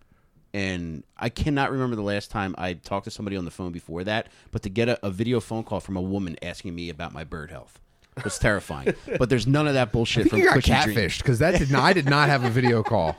[0.52, 4.02] and I cannot remember the last time I talked to somebody on the phone before
[4.04, 4.28] that.
[4.50, 7.22] But to get a, a video phone call from a woman asking me about my
[7.22, 7.78] bird health
[8.24, 8.94] was terrifying.
[9.18, 10.96] but there's none of that I bullshit think from you got Kushy Dream.
[10.96, 11.82] catfished because that did not.
[11.84, 13.16] I did not have a video call,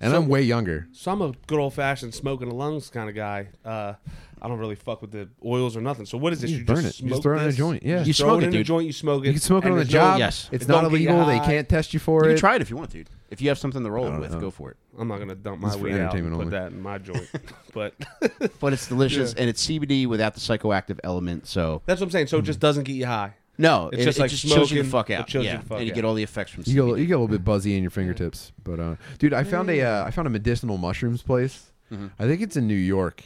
[0.00, 0.88] and I'm way younger.
[0.92, 3.48] So I'm a good old fashioned smoking the lungs kind of guy.
[3.62, 3.94] Uh,
[4.42, 6.04] I don't really fuck with the oils or nothing.
[6.06, 6.50] So what is this?
[6.50, 7.04] You You, burn just it.
[7.04, 7.56] You just throw it in a this?
[7.56, 7.96] joint, yeah.
[8.02, 8.66] just You throw smoke it it, in a dude.
[8.66, 8.86] joint.
[8.86, 9.26] You smoke it.
[9.28, 10.18] You can smoke it and on the there's no- job.
[10.18, 10.48] Yes.
[10.52, 11.26] it's It not don't get you illegal.
[11.26, 11.44] They high.
[11.46, 12.32] can't test you for You it.
[12.34, 13.08] can try it if you want, dude.
[13.30, 14.40] If you have something to roll it with, know.
[14.40, 14.76] go for it.
[14.98, 16.50] I'm not gonna dump my It's for weed out and entertainment put only.
[16.58, 17.28] that in my joint.
[17.74, 17.94] but
[18.60, 21.46] But it's delicious, and it's CBD without the psychoactive element.
[21.46, 22.26] So that's what I'm saying.
[22.28, 23.34] So it just doesn't get you high.
[23.58, 25.26] no, It's it, just it like just chills you the smoking, fuck it out.
[25.28, 25.78] chills you yeah, the fuck out.
[25.78, 25.94] and you out.
[25.96, 26.98] get all the effects from You get, a- CBD.
[27.00, 29.82] you get a little bit buzzy in your fingertips, but uh, dude, I found a
[29.82, 31.72] uh, I found a medicinal mushrooms place.
[31.92, 32.06] Mm-hmm.
[32.18, 33.22] I think it's in New York.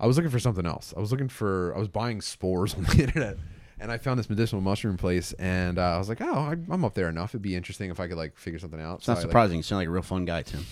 [0.00, 0.94] I was looking for something else.
[0.96, 3.36] I was looking for I was buying spores on the internet,
[3.78, 6.84] and I found this medicinal mushroom place, and uh, I was like, oh, I, I'm
[6.84, 7.30] up there enough.
[7.32, 8.98] It'd be interesting if I could like figure something out.
[9.00, 9.56] It's not So I, like, surprising.
[9.58, 10.64] You sound like a real fun guy, Tim.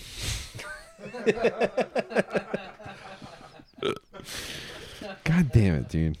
[5.23, 6.17] God damn it, dude.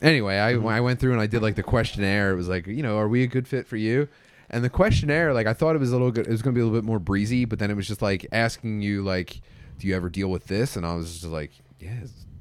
[0.00, 2.32] Anyway, I I went through and I did like the questionnaire.
[2.32, 4.06] It was like, you know, are we a good fit for you?
[4.50, 6.26] And the questionnaire, like I thought it was a little good.
[6.26, 8.00] It was going to be a little bit more breezy, but then it was just
[8.00, 9.40] like asking you, like,
[9.78, 10.76] do you ever deal with this?
[10.76, 11.50] And I was just like,
[11.80, 12.00] yeah,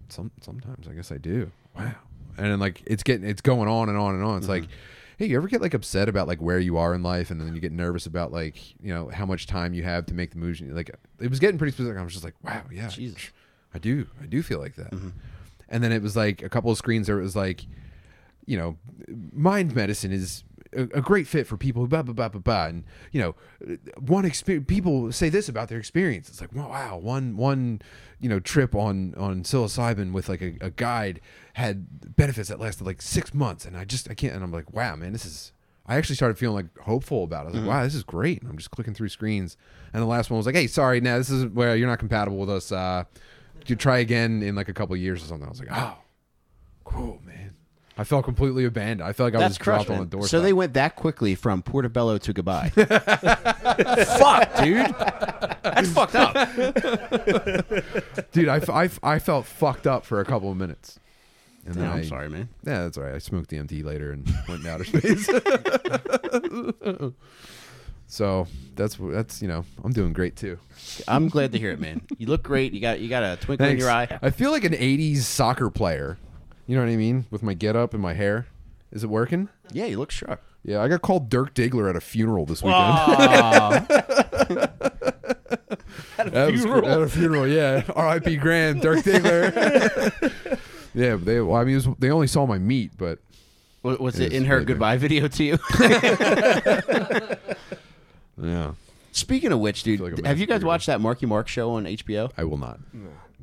[0.10, 1.52] some sometimes I guess I do.
[1.76, 1.94] Wow.
[2.38, 4.38] And then like it's getting it's going on and on and on.
[4.38, 4.72] It's like, mm-hmm.
[5.18, 7.54] hey, you ever get like upset about like where you are in life, and then
[7.54, 10.38] you get nervous about like you know how much time you have to make the
[10.38, 10.62] moves.
[10.62, 11.98] Like it was getting pretty specific.
[11.98, 13.32] I was just like, wow, yeah, Jesus.
[13.74, 14.92] I do, I do feel like that.
[14.92, 15.10] Mm-hmm.
[15.70, 17.66] And then it was like a couple of screens where it was like,
[18.46, 18.78] you know,
[19.34, 20.44] mind medicine is
[20.78, 21.82] a, a great fit for people.
[21.82, 22.66] Who blah blah blah blah blah.
[22.68, 23.36] And you know,
[24.00, 24.66] one experience.
[24.68, 26.30] People say this about their experience.
[26.30, 27.82] It's like, wow, one one,
[28.20, 31.20] you know, trip on on psilocybin with like a, a guide
[31.54, 33.66] had benefits that lasted like six months.
[33.66, 34.34] And I just I can't.
[34.34, 35.52] And I'm like, wow, man, this is.
[35.90, 37.50] I actually started feeling like hopeful about it.
[37.50, 38.42] I was like, wow, this is great.
[38.42, 39.56] And I'm just clicking through screens.
[39.94, 42.38] And the last one was like, hey, sorry, now this is where you're not compatible
[42.38, 42.74] with us.
[42.74, 43.06] Uh,
[43.66, 45.48] you try again in like a couple of years or something.
[45.48, 45.98] I was like, oh,
[46.84, 47.56] cool, man.
[47.98, 49.02] I felt completely abandoned.
[49.08, 50.22] I felt like I That's was dropped crushed, on the man.
[50.22, 50.28] door.
[50.28, 52.70] So they went that quickly from Portobello to goodbye.
[52.70, 54.96] Fuck, dude.
[55.64, 56.34] That's fucked up.
[58.32, 61.00] dude, I, f- I, f- I felt fucked up for a couple of minutes.
[61.66, 62.50] And Yeah, then I'm I- sorry, man.
[62.66, 63.16] Yeah, that's all right.
[63.16, 65.28] I smoked DMT later and went into outer space.
[68.08, 70.58] so that's that's you know I'm doing great too.
[71.08, 72.02] I'm glad to hear it, man.
[72.18, 72.74] You look great.
[72.74, 74.18] You got you got a twinkle in your eye.
[74.22, 76.18] I feel like an '80s soccer player.
[76.68, 77.26] You know what I mean?
[77.32, 78.48] With my get up and my hair.
[78.92, 79.50] Is it working?
[79.72, 80.42] Yeah, you look sharp.
[80.64, 82.84] Yeah, I got called Dirk Diggler at a funeral this weekend.
[82.84, 84.68] Aw.
[86.18, 86.82] That was funeral?
[86.82, 86.90] cool.
[86.90, 87.84] At a funeral, yeah.
[87.96, 88.36] R.I.P.
[88.38, 90.60] Grand, Dirk Diggler.
[90.94, 91.40] yeah, they.
[91.40, 93.20] Well, I mean, was, they only saw my meat, but
[93.84, 95.58] Wa- was It it is in her really goodbye video to you?
[98.42, 98.74] yeah,
[99.12, 100.68] Speaking of which, dude, like have you guys massacre.
[100.68, 102.32] watched that Marky Mark show on HBO?
[102.38, 102.80] I will not.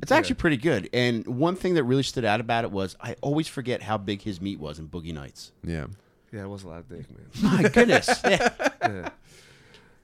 [0.01, 0.89] It's actually pretty good.
[0.93, 4.21] And one thing that really stood out about it was I always forget how big
[4.21, 5.51] his meat was in Boogie Nights.
[5.63, 5.87] Yeah,
[6.31, 7.27] Yeah, it was a lot of dick, man.
[7.63, 8.09] My goodness.
[8.23, 8.49] Yeah.
[8.83, 9.09] Yeah.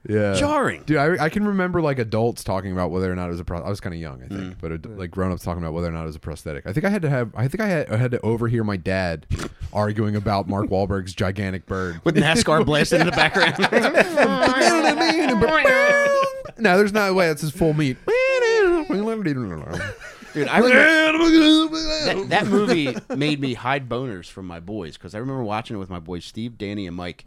[0.08, 0.34] Yeah.
[0.34, 0.82] Jarring.
[0.84, 3.44] Dude, I, I can remember like adults talking about whether or not it was a
[3.44, 4.36] pro- I was kind of young, I Mm.
[4.36, 6.66] think, but ad- like grown ups talking about whether or not it was a prosthetic.
[6.66, 8.76] I think I had to have I think I had, I had to overhear my
[8.76, 9.26] dad
[9.72, 12.00] arguing about Mark Wahlberg's gigantic bird.
[12.02, 13.54] With NASCAR blasting in the background.
[16.58, 17.28] no, there's no way.
[17.28, 17.96] That's his full meat.
[20.34, 25.18] Dude, I remember that, that movie made me hide boners from my boys because I
[25.18, 27.26] remember watching it with my boys Steve, Danny, and Mike,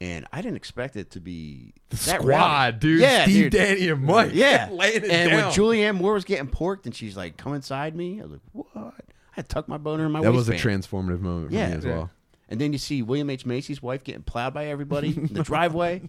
[0.00, 2.24] and I didn't expect it to be that rowdy.
[2.24, 3.00] Squad, dude.
[3.00, 3.52] Yeah, Steve, dude.
[3.52, 4.30] Danny, and Mike.
[4.34, 5.42] Yeah, laying it and down.
[5.42, 8.40] when Julianne Moore was getting porked and she's like, "Come inside me," I was like,
[8.52, 8.92] "What?" I
[9.32, 10.82] had to tuck my boner in my that was a waistband.
[10.84, 11.68] transformative moment for Yeah.
[11.70, 12.10] me as well.
[12.48, 16.02] And then you see William H Macy's wife getting plowed by everybody in the driveway.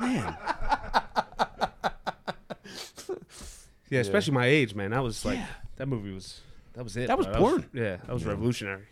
[0.00, 0.36] Man,
[3.90, 4.92] Yeah, especially my age, man.
[4.92, 5.38] That was like
[5.76, 6.40] that movie was
[6.74, 7.08] that was it.
[7.08, 7.36] That was bro.
[7.36, 7.70] porn.
[7.74, 8.84] yeah, that was revolutionary.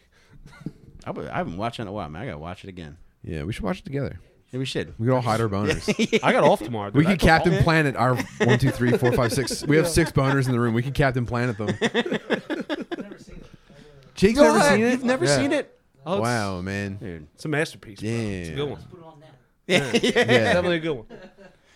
[1.04, 2.22] I, w- I haven't watched it in a while, man.
[2.22, 2.96] I gotta watch it again.
[3.22, 4.18] Yeah, we should watch it together.
[4.50, 4.94] Yeah, we should.
[4.98, 6.20] We could all hide our boners.
[6.22, 6.90] I got off tomorrow.
[6.92, 7.06] We dude.
[7.06, 7.62] I could took Captain off.
[7.64, 9.64] Planet our one, two, three, four, five, six.
[9.66, 10.74] We have six boners in the room.
[10.74, 11.66] We can Captain Planet them.
[11.80, 13.46] Never seen it.
[14.14, 14.90] Jake's never uh, seen it.
[14.92, 15.36] You've never Yeah.
[15.36, 15.78] seen it?
[16.04, 16.96] Oh, it's- Wow, man.
[16.96, 17.26] Dude.
[17.34, 18.00] It's a masterpiece.
[18.00, 18.08] Bro.
[18.10, 18.82] It's a good one.
[18.90, 19.34] Put it on that.
[19.66, 20.00] Yeah.
[20.24, 20.24] Yeah.
[20.54, 21.06] Definitely a good one.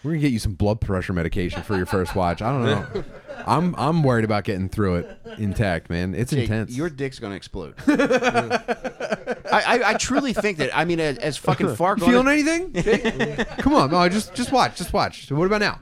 [0.03, 2.43] We're gonna get you some blood pressure medication for your first watch.
[2.43, 3.05] I don't know.
[3.47, 6.15] I'm I'm worried about getting through it intact, man.
[6.15, 6.77] It's Jake, intense.
[6.77, 7.75] Your dick's gonna explode.
[7.89, 10.77] I, I, I truly think that.
[10.77, 13.45] I mean, as, as fucking far gone feeling as, anything?
[13.59, 15.27] Come on, no, just just watch, just watch.
[15.27, 15.79] So what about now?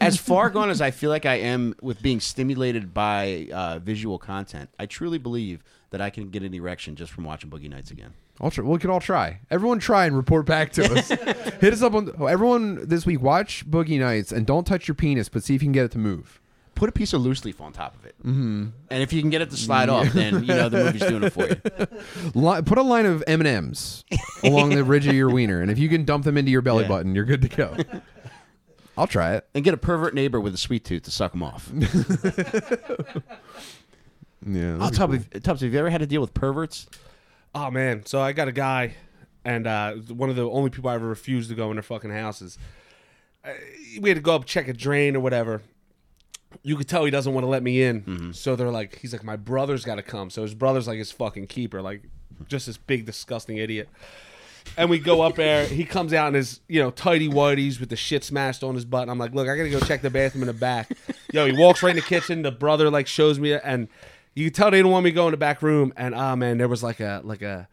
[0.00, 4.18] as far gone as I feel like I am with being stimulated by uh, visual
[4.18, 7.90] content, I truly believe that I can get an erection just from watching Boogie Nights
[7.90, 8.14] again.
[8.40, 8.64] I'll try.
[8.64, 9.40] We could all try.
[9.50, 11.08] Everyone try and report back to us.
[11.60, 13.20] Hit us up on everyone this week.
[13.20, 15.90] Watch Boogie Nights and don't touch your penis, but see if you can get it
[15.92, 16.40] to move.
[16.74, 18.66] Put a piece of loose leaf on top of it, mm-hmm.
[18.88, 21.24] and if you can get it to slide off, then you know the movie's doing
[21.24, 21.56] it for you.
[22.40, 24.04] Li- put a line of M and M's
[24.44, 26.82] along the ridge of your wiener, and if you can dump them into your belly
[26.82, 26.88] Yeah.
[26.88, 27.76] button, you're good to go.
[28.96, 29.48] I'll try it.
[29.54, 31.68] And get a pervert neighbor with a sweet tooth to suck them off.
[34.46, 34.78] Yeah.
[34.80, 36.86] Oh, Tubbs, Tubbs, have you ever had to deal with perverts?
[37.54, 38.94] Oh man, so I got a guy,
[39.44, 42.10] and uh, one of the only people I ever refused to go in their fucking
[42.10, 42.58] houses.
[43.44, 43.50] Uh,
[44.00, 45.62] we had to go up check a drain or whatever.
[46.62, 49.24] You could tell he doesn't want to let me in, so they're like, he's like,
[49.24, 50.30] my brother's got to come.
[50.30, 52.02] So his brother's like his fucking keeper, like
[52.46, 53.88] just this big disgusting idiot.
[54.76, 55.66] And we go up there.
[55.66, 58.84] He comes out in his, you know, tidy whities with the shit smashed on his
[58.84, 59.02] butt.
[59.02, 60.90] And I'm like, look, I gotta go check the bathroom in the back.
[61.32, 62.42] Yo, he walks right in the kitchen.
[62.42, 63.88] The brother like shows me, and
[64.38, 65.92] you can tell they didn't want me to go in the back room.
[65.96, 67.68] And ah, man, there was like a like a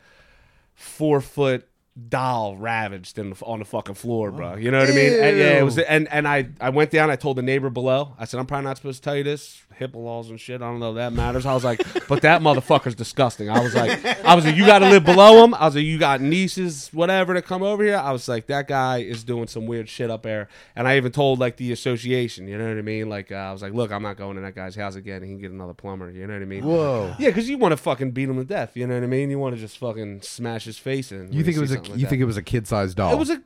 [0.74, 1.68] four foot
[2.10, 4.56] doll ravaged in the, on the fucking floor, bro.
[4.56, 5.14] You know what I mean?
[5.14, 5.78] And, yeah, it was.
[5.78, 7.10] And and I I went down.
[7.10, 8.16] I told the neighbor below.
[8.20, 9.62] I said, I'm probably not supposed to tell you this.
[9.80, 10.62] HIPAA laws and shit.
[10.62, 11.46] I don't know if that matters.
[11.46, 13.50] I was like, but that motherfucker's disgusting.
[13.50, 15.54] I was like, I was like, you got to live below him.
[15.54, 17.98] I was like, you got nieces, whatever, to come over here.
[17.98, 20.48] I was like, that guy is doing some weird shit up there.
[20.76, 22.48] And I even told like the association.
[22.48, 23.10] You know what I mean?
[23.10, 25.22] Like uh, I was like, look, I'm not going to that guy's house again.
[25.24, 26.10] He can get another plumber.
[26.10, 26.64] You know what I mean?
[26.64, 27.16] Whoa.
[27.20, 28.76] Yeah, because you want to fucking beat him to death.
[28.76, 29.30] You know what I mean?
[29.30, 31.32] You want to just fucking smash his face in.
[31.34, 33.14] You think it was a you think it was a kid sized doll?
[33.14, 33.42] it was a.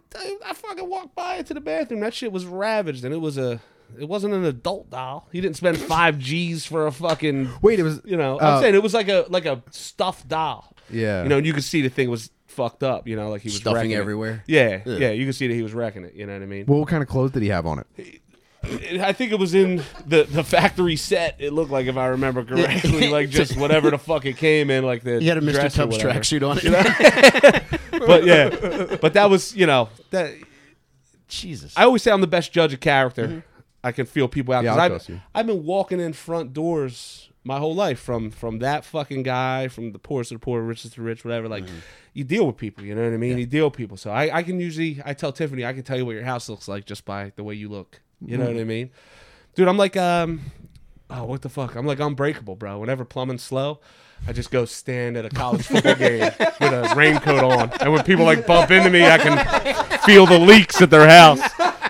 [0.46, 2.00] I fucking walked by it to the bathroom.
[2.02, 3.60] That shit was ravaged, and it was a.
[4.00, 5.28] It wasn't an adult doll.
[5.32, 7.50] He didn't spend five G's for a fucking.
[7.62, 10.28] Wait, it was You know, uh, I'm saying it was like a like a stuffed
[10.28, 10.74] doll.
[10.92, 11.24] Yeah.
[11.24, 13.08] You know, and you could see the thing was fucked up.
[13.08, 13.96] You know, like he was Stuffing wrecking it.
[13.98, 14.44] everywhere?
[14.48, 15.00] Yeah, Ugh.
[15.00, 15.10] yeah.
[15.12, 16.14] You could see that he was wrecking it.
[16.14, 16.66] You know what I mean?
[16.68, 17.88] Well, what kind of clothes did he have on it?
[17.98, 18.22] It-
[18.62, 21.36] I think it was in the the factory set.
[21.40, 24.84] It looked like, if I remember correctly, like just whatever the fuck it came in,
[24.84, 25.74] like the He had a Mr.
[25.74, 27.64] Tubbs tracksuit on it.
[28.00, 30.34] But yeah, but that was you know that
[31.28, 31.74] Jesus.
[31.76, 33.28] I always say I'm the best judge of character.
[33.28, 33.40] Mm-hmm.
[33.84, 35.22] I can feel people out Yeah, I've.
[35.36, 39.92] I've been walking in front doors my whole life from from that fucking guy, from
[39.92, 41.48] the poorest of the poor, richest to rich, whatever.
[41.48, 41.78] Like mm-hmm.
[42.14, 43.38] you deal with people, you know what I mean?
[43.38, 43.98] You deal with people.
[43.98, 46.50] So I, I can usually I tell Tiffany I can tell you what your house
[46.50, 48.02] looks like just by the way you look.
[48.26, 48.92] You know what I mean?
[49.56, 50.42] Dude, I'm like um
[51.10, 51.76] oh what the fuck?
[51.76, 52.80] I'm like unbreakable, bro.
[52.80, 53.80] Whenever plumbing's slow,
[54.28, 57.72] I just go stand at a college football game with a raincoat on.
[57.82, 61.42] And when people like bump into me, I can feel the leaks at their house.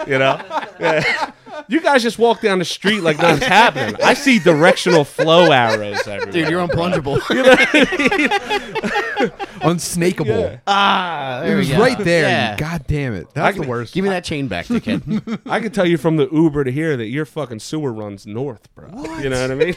[0.07, 0.41] You know?
[0.79, 1.31] Yeah.
[1.69, 3.95] You guys just walk down the street like nothing's happening.
[4.03, 6.31] I see directional flow arrows everywhere.
[6.31, 7.19] Dude, you're unplungeable.
[9.61, 10.59] Unsnakeable.
[10.65, 11.79] ah, It there we was go.
[11.79, 12.23] right there.
[12.23, 12.55] Yeah.
[12.57, 13.27] God damn it.
[13.35, 13.93] That's can- the worst.
[13.93, 15.41] Give me that chain back, dickhead.
[15.45, 18.73] I can tell you from the Uber to here that your fucking sewer runs north,
[18.73, 18.87] bro.
[19.19, 19.75] You know what I mean?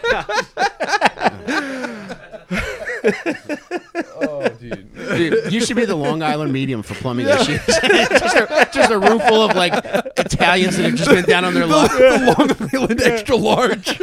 [4.29, 4.95] Oh, dude.
[4.95, 7.65] Dude, you should be the Long Island medium for plumbing issues.
[7.67, 9.73] just, a, just a room full of like
[10.17, 11.91] Italians that have just been down on their luck.
[11.91, 13.99] the Long Island extra large.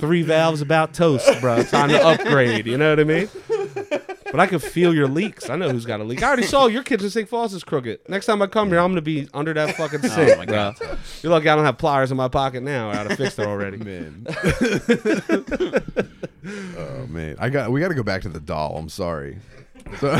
[0.00, 1.62] Three valves about toast, bro.
[1.64, 2.66] Time to upgrade.
[2.66, 3.28] You know what I mean?
[4.30, 5.50] But I can feel your leaks.
[5.50, 6.22] I know who's got a leak.
[6.22, 8.08] I already saw your kitchen sink faucet's crooked.
[8.08, 10.74] Next time I come here, I'm gonna be under that fucking sink, Oh my bro.
[11.22, 12.90] You're lucky I don't have pliers in my pocket now.
[12.90, 13.76] I'd have fixed it already.
[13.78, 14.26] Man.
[16.78, 17.70] oh man, I got.
[17.70, 18.76] We got to go back to the doll.
[18.76, 19.38] I'm sorry.
[19.98, 20.12] So,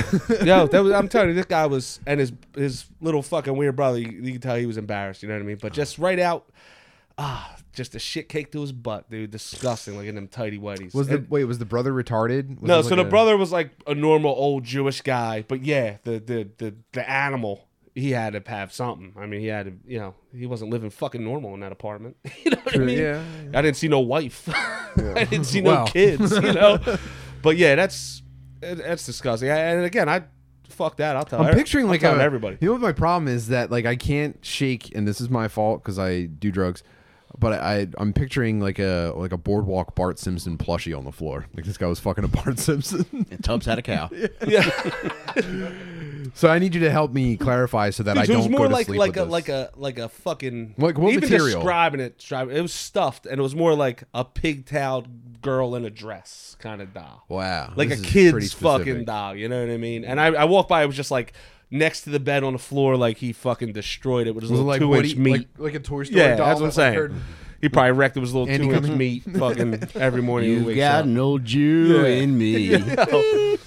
[0.42, 3.76] Yo, that was, I'm telling you, this guy was, and his his little fucking weird
[3.76, 3.98] brother.
[3.98, 5.22] You, you can tell he was embarrassed.
[5.22, 5.58] You know what I mean?
[5.60, 6.50] But just right out,
[7.18, 9.30] ah, just a shit cake to his butt, dude.
[9.30, 10.94] Disgusting, like in them tidy whities.
[10.94, 11.44] was the And- wait?
[11.44, 12.60] Was the brother retarded?
[12.60, 12.78] Was no?
[12.80, 15.96] it So like the a- brother was like a normal old Jewish guy, but yeah,
[16.04, 17.66] the the the the animal.
[17.92, 19.14] He had to have something.
[19.18, 22.16] I mean, he had to, you know, he wasn't living fucking normal in that apartment.
[22.44, 22.96] you know what I mean?
[22.98, 23.20] Yeah.
[23.52, 24.48] I didn't see no wife.
[24.96, 25.84] I didn't see no Wow.
[25.86, 26.30] kids.
[26.32, 26.78] You know,
[27.42, 28.22] but yeah, that's
[28.60, 29.50] that's disgusting.
[29.50, 30.22] I- And again, I
[30.68, 31.16] fuck that.
[31.16, 31.42] I'll tell.
[31.42, 31.48] You.
[31.48, 32.58] I'm picturing I'll like tell a, everybody.
[32.60, 35.48] You know what my problem is that like I can't shake, and this is my
[35.48, 36.84] fault because I do drugs.
[37.40, 41.46] But I, I'm picturing like a like a boardwalk Bart Simpson plushie on the floor.
[41.56, 43.06] Like this guy was fucking a Bart Simpson.
[43.30, 44.10] And Tubbs had a cow.
[44.46, 44.68] Yeah,
[46.34, 48.52] so I need you to help me clarify so that I Dude, it was don't
[48.52, 49.32] more go to like sleep like with a this.
[49.32, 51.60] like a like a fucking Like, what even material?
[51.60, 52.18] describing it.
[52.18, 56.56] Describing it was stuffed, and it was more like a pigtailed girl in a dress
[56.58, 57.24] kind of doll.
[57.28, 59.06] wow, like this a is pretty kid's fucking specific.
[59.06, 59.34] doll.
[59.34, 60.04] You know what I mean?
[60.04, 61.32] And I, I walked by, it was just like
[61.70, 64.60] next to the bed on the floor, like he fucking destroyed it with his Was
[64.60, 65.32] it little like two Woody, inch meat.
[65.32, 66.46] like, like a Toy Story yeah, doll?
[66.46, 66.94] that's what I'm that, like, saying.
[66.94, 67.14] heard-
[67.62, 70.50] he probably wrecked it with his little Andy two inch meat fucking every morning.
[70.50, 71.04] You wakes got up.
[71.04, 72.06] an old Jew Yeah.
[72.08, 72.68] in me.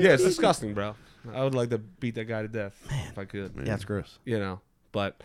[0.00, 0.94] Yeah, it's disgusting, bro.
[1.34, 2.74] I would like to beat that guy to death
[3.10, 3.52] if I could.
[3.66, 4.18] Yeah, it's gross.
[4.24, 4.60] you know.
[4.92, 5.20] But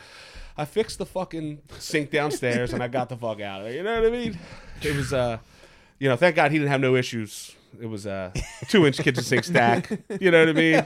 [0.57, 3.73] I fixed the fucking sink downstairs and I got the fuck out of there.
[3.75, 4.37] You know what I mean?
[4.81, 5.37] It was uh
[5.97, 7.55] you know, thank God he didn't have no issues.
[7.81, 8.31] It was a
[8.69, 9.89] two inch kitchen sink stack.
[10.19, 10.85] You know what I mean?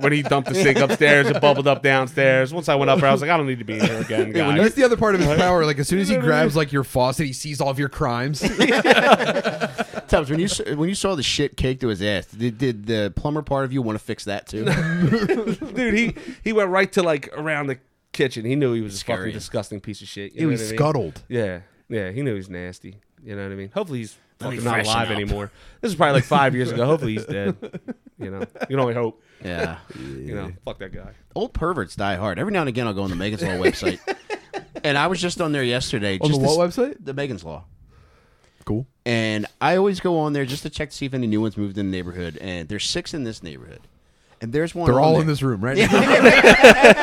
[0.00, 2.52] When he dumped the sink upstairs, it bubbled up downstairs.
[2.52, 4.00] Once I went up there, I was like, I don't need to be in here
[4.00, 4.58] again, guys.
[4.60, 5.64] That's the other part of his power.
[5.64, 7.60] Like as soon as he You know what I grabs like your faucet, he sees
[7.60, 8.40] all of your crimes.
[10.08, 13.12] Tubbs, when you when you saw the shit cake to his ass, did, did the
[13.16, 14.64] plumber part of you want to fix that too?
[15.74, 16.14] Dude, he
[16.44, 17.78] he went right to like around the
[18.12, 18.44] kitchen.
[18.44, 20.32] He knew he was a fucking disgusting piece of shit.
[20.32, 20.78] You He know was what I mean?
[20.78, 21.22] scuttled.
[21.28, 22.96] Yeah, yeah, he knew he was nasty.
[23.24, 23.70] You know what I mean?
[23.74, 25.14] Hopefully he's Let me fucking not freshen alive up.
[25.14, 25.50] anymore.
[25.80, 26.84] This is probably like five years ago.
[26.86, 27.56] Hopefully he's dead.
[28.18, 29.22] You know, you can only hope.
[29.44, 29.78] yeah.
[29.98, 31.10] You know, fuck that guy.
[31.34, 32.38] Old perverts die hard.
[32.38, 33.98] Every now and again, I'll go on the Megan's Law website,
[34.84, 36.18] and I was just on there yesterday.
[36.20, 36.96] On the just to what s- website?
[37.04, 37.64] The Megan's Law.
[38.64, 38.86] Cool.
[39.04, 41.56] And I always go on there just to check to see if any new ones
[41.56, 42.36] moved in the neighborhood.
[42.40, 43.80] And there's six in this neighborhood.
[44.40, 44.86] And there's one.
[44.90, 45.20] They're on all there.
[45.22, 45.78] in this room, right?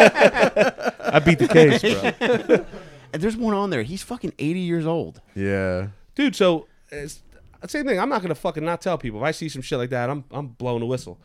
[0.05, 2.65] I beat the case, bro.
[3.13, 3.83] And there's one on there.
[3.83, 5.21] He's fucking 80 years old.
[5.35, 5.89] yeah.
[6.15, 7.21] Dude, so it's
[7.67, 7.99] same thing.
[7.99, 9.19] I'm not gonna fucking not tell people.
[9.19, 11.17] If I see some shit like that, I'm I'm blowing the whistle.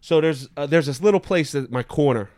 [0.00, 2.30] So there's uh, there's this little place at my corner,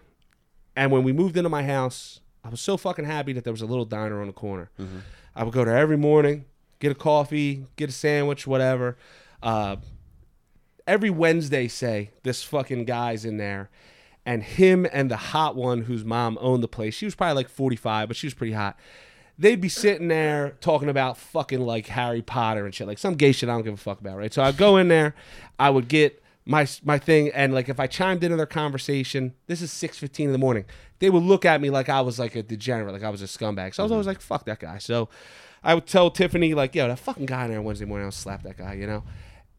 [0.76, 3.62] and when we moved into my house, I was so fucking happy that there was
[3.62, 4.70] a little diner on the corner.
[5.36, 6.44] I would go there every morning,
[6.80, 8.96] get a coffee, get a sandwich, whatever.
[9.42, 9.76] Uh,
[10.86, 13.70] every Wednesday, say this fucking guy's in there,
[14.26, 16.94] and him and the hot one whose mom owned the place.
[16.94, 18.76] She was probably like 45, but she was pretty hot.
[19.38, 23.32] They'd be sitting there talking about fucking like Harry Potter and shit, like some gay
[23.32, 24.32] shit I don't give a fuck about, right?
[24.32, 25.14] So I'd go in there,
[25.58, 29.60] I would get my my thing, and like if I chimed into their conversation, this
[29.62, 30.64] is 6:15 in the morning,
[31.00, 33.26] they would look at me like I was like a degenerate, like I was a
[33.26, 33.74] scumbag.
[33.74, 34.78] So I was always like, fuck that guy.
[34.78, 35.08] So
[35.64, 38.42] I would tell Tiffany like, yo, that fucking guy in there Wednesday morning, I'll slap
[38.44, 39.02] that guy, you know.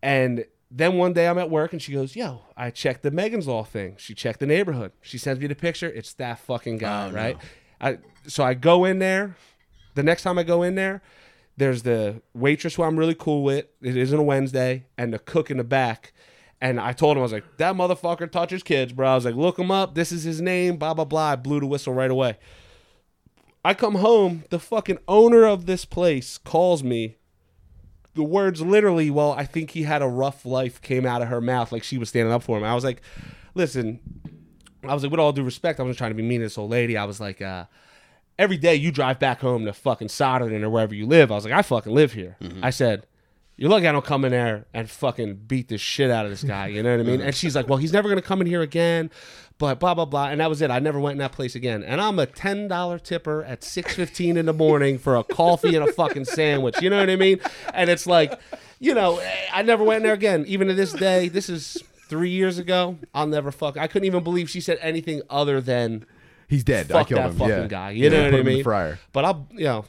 [0.02, 3.48] And then one day I'm at work and she goes, Yo, I checked the Megan's
[3.48, 3.96] Law thing.
[3.98, 4.92] She checked the neighborhood.
[5.02, 5.88] She sends me the picture.
[5.90, 7.16] It's that fucking guy, Oh, no.
[7.16, 7.38] right?
[7.82, 7.98] I
[8.28, 9.36] so I go in there.
[9.96, 11.02] The next time I go in there,
[11.58, 13.66] there's the waitress who I'm really cool with.
[13.82, 16.14] It isn't a Wednesday, and the cook in the back.
[16.62, 19.10] And I told him, I was like, that motherfucker touches kids, bro.
[19.10, 19.96] I was like, look him up.
[19.96, 21.32] This is his name, blah, blah, blah.
[21.32, 22.38] I blew the whistle right away.
[23.64, 27.18] I come home, the fucking owner of this place calls me.
[28.14, 31.42] The words literally, well, I think he had a rough life came out of her
[31.42, 32.64] mouth like she was standing up for him.
[32.64, 33.02] I was like,
[33.56, 34.00] listen,
[34.84, 36.58] I was like, with all due respect, I wasn't trying to be mean to this
[36.58, 36.96] old lady.
[36.96, 37.66] I was like, uh,
[38.38, 41.32] every day you drive back home to fucking Souderton or wherever you live.
[41.32, 42.38] I was like, I fucking live here.
[42.42, 42.64] Mm-hmm.
[42.64, 43.06] I said,
[43.58, 46.44] you're lucky I don't come in there and fucking beat the shit out of this
[46.44, 46.68] guy.
[46.68, 47.22] You know what I mean?
[47.26, 49.10] And she's like, well, he's never going to come in here again.
[49.58, 50.28] But blah, blah, blah.
[50.28, 50.70] And that was it.
[50.70, 51.82] I never went in that place again.
[51.82, 55.94] And I'm a $10 tipper at 6.15 in the morning for a coffee and a
[55.94, 56.82] fucking sandwich.
[56.82, 57.40] You know what I mean?
[57.74, 58.38] And it's like,
[58.80, 59.22] you know,
[59.54, 60.44] I never went in there again.
[60.48, 62.98] Even to this day, this is three years ago.
[63.14, 63.78] I'll never fuck.
[63.78, 66.06] I couldn't even believe she said anything other than
[66.48, 66.92] He's dead.
[66.92, 67.38] I fuck killed that him.
[67.38, 67.68] fucking yeah.
[67.68, 67.92] guy.
[67.92, 68.64] You Yeah, know put what I him in the mean?
[68.64, 69.00] fryer.
[69.14, 69.86] But I'll, you know,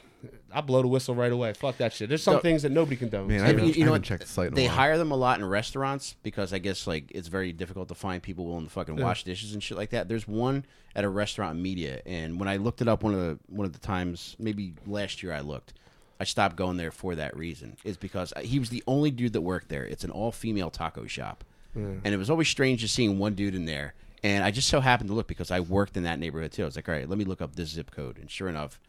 [0.51, 1.53] I blow the whistle right away.
[1.53, 2.09] Fuck that shit.
[2.09, 3.27] There's some So- things that nobody condones.
[3.27, 3.63] Man, I you haven't- know?
[3.65, 4.03] you, you know haven't what?
[4.03, 6.87] checked the site in a they hire them a lot in restaurants because I guess
[6.87, 9.91] like it's very difficult to find people willing to fucking wash dishes and shit like
[9.91, 10.07] that.
[10.07, 13.19] There's one at a restaurant in media, and when I looked it up one of
[13.19, 15.73] the one of the times, maybe last year I looked,
[16.19, 17.77] I stopped going there for that reason.
[17.83, 19.83] Is because he was the only dude that worked there.
[19.85, 21.43] It's an all female taco shop,
[21.75, 23.93] and it was always strange just seeing one dude in there.
[24.23, 26.63] And I just so happened to look because I worked in that neighborhood too.
[26.63, 28.79] I was like, all right, let me look up this zip code, and sure enough,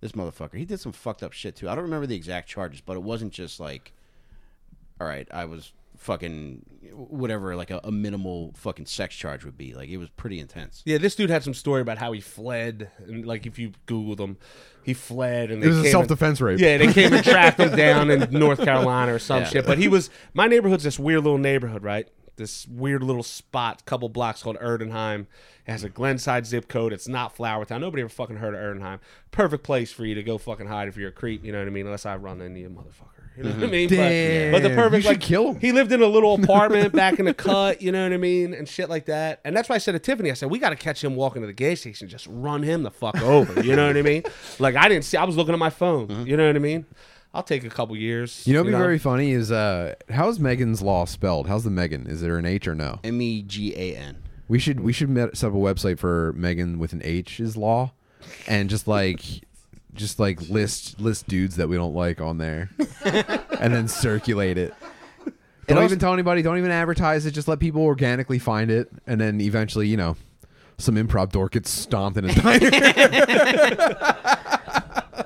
[0.00, 1.68] this motherfucker he did some fucked up shit too.
[1.68, 3.92] I don't remember the exact charges, but it wasn't just like
[5.00, 9.74] all right, I was fucking whatever, like a, a minimal fucking sex charge would be.
[9.74, 10.82] Like it was pretty intense.
[10.84, 14.20] Yeah, this dude had some story about how he fled, and like if you Googled
[14.20, 14.36] him,
[14.84, 16.60] he fled, and It was they a came self and- defense rape.
[16.60, 19.48] Yeah, they came and tracked him down in North Carolina or some Yeah.
[19.48, 19.66] shit.
[19.66, 22.06] But he was my neighborhood's this weird little neighborhood, right?
[22.36, 25.26] This weird little spot, couple blocks called Erdenheim.
[25.66, 26.92] It has a Glenside zip code.
[26.92, 27.80] It's not Flourtown.
[27.80, 28.98] Nobody ever fucking heard of Erdenheim.
[29.30, 31.44] Perfect place for you to go fucking hide if you're a creep.
[31.44, 31.86] You know what I mean?
[31.86, 33.14] Unless I run into you, motherfucker.
[33.36, 33.70] You know what I mhm.
[33.70, 33.88] mean?
[33.88, 34.52] Damn.
[34.52, 35.60] But, but the perfect You should like kill him.
[35.60, 38.54] he lived in a little apartment back in the cut, you know what I mean,
[38.54, 39.40] and shit like that.
[39.44, 41.42] And that's why I said to Tiffany, I said we got to catch him walking
[41.42, 43.62] to the gas station, just run him the fuck over.
[43.64, 44.22] You know what I mean?
[44.60, 46.06] Like I didn't see, I was looking at my phone.
[46.06, 46.26] Mm-hmm.
[46.28, 46.86] You know what I mean?
[47.34, 48.46] I'll take a couple years.
[48.46, 51.48] You know, what'd be very funny is uh, how's Megan's law spelled?
[51.48, 52.06] How's the Megan?
[52.06, 53.00] Is there an H or no?
[53.02, 54.22] M e g a n.
[54.46, 57.56] We should we should met, set up a website for Megan with an H is
[57.56, 57.92] law,
[58.46, 59.20] and just like
[59.94, 62.70] just like list list dudes that we don't like on there,
[63.04, 64.72] and then circulate it.
[65.66, 66.40] Don't also- even tell anybody.
[66.42, 67.32] Don't even advertise it.
[67.32, 70.16] Just let people organically find it, and then eventually, you know,
[70.78, 72.70] some improv dork gets stomped in his diner.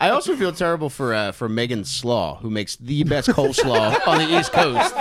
[0.00, 4.18] I also feel terrible for uh, for Megan Slaw, who makes the best coleslaw on
[4.18, 4.94] the East Coast.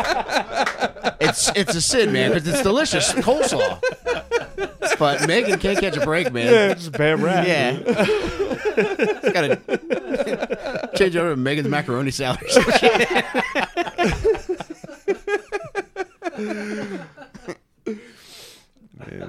[1.19, 3.79] It's it's a sin, man, because it's delicious coleslaw.
[4.99, 6.75] But Megan can't catch a break, man.
[6.75, 7.45] just bad rap.
[7.47, 7.73] Yeah.
[9.31, 12.41] Gotta change over to Megan's macaroni salad.
[12.43, 13.25] or some shit.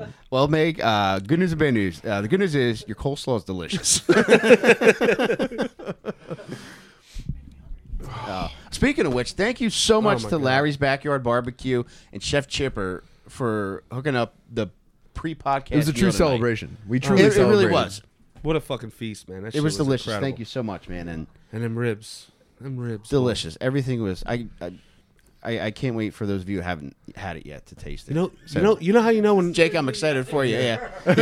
[0.30, 2.02] Well, Meg, uh, good news and bad news.
[2.04, 4.02] Uh, the good news is your coleslaw is delicious.
[8.10, 10.42] Uh, speaking of which, thank you so much my to God.
[10.44, 14.68] Larry's Backyard Barbecue and Chef Chipper for hooking up the
[15.14, 15.72] pre-podcast.
[15.72, 16.28] it was a true meal tonight.
[16.28, 16.76] celebration.
[16.86, 18.02] We truly It, it really was.
[18.42, 19.42] What a fucking feast, man.
[19.42, 20.06] That It shit was delicious.
[20.06, 20.26] incredible.
[20.26, 23.58] Thank you so much, man, and And them ribs, them ribs, delicious.
[23.60, 24.22] Everything was.
[24.26, 24.72] I, I,
[25.48, 28.08] I, I can't wait for those of you who haven't had it yet to taste
[28.08, 28.14] it.
[28.14, 30.44] You know, So- you know, you know how you know when Jake, I'm excited for
[30.44, 30.56] you.
[30.56, 31.14] Yeah, yeah,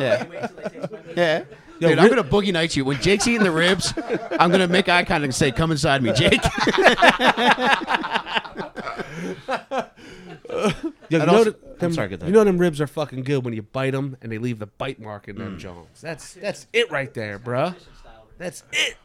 [0.00, 0.24] yeah.
[0.26, 1.42] Wait till they taste my yeah.
[1.80, 2.84] Yo, Dude, I'm gonna boogie night you.
[2.84, 3.94] When Jake's eating the ribs,
[4.38, 6.42] I'm gonna make eye contact and say, "Come inside me, Jake."
[10.50, 10.66] Yo,
[11.08, 12.26] you And know, also- that- I'm them, sorry, go ahead.
[12.28, 14.66] you know them ribs are fucking good when you bite them and they leave the
[14.66, 15.38] bite mark in Mm.
[15.38, 16.00] them Jones.
[16.02, 17.74] That's that's it right there, bruh.
[18.36, 18.96] That's it.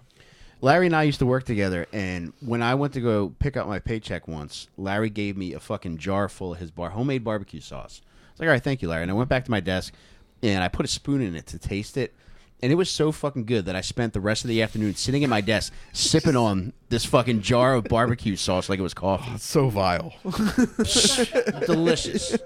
[0.66, 3.68] Larry and I used to work together, and when I went to go pick up
[3.68, 7.62] my paycheck once, Larry gave me a fucking jar full of his bar homemade barbecue
[7.62, 8.02] sauce.
[8.04, 9.94] I was like, "All right, thank you, Larry." And I went back to my desk,
[10.42, 12.16] and I put a spoon in it to taste it,
[12.64, 15.24] and it was so fucking good that I spent the rest of the afternoon sitting
[15.24, 19.32] at my desk sipping on this fucking jar of barbecue sauce like it was coffee.
[19.36, 20.14] It's so vile.
[21.66, 22.38] Delicious.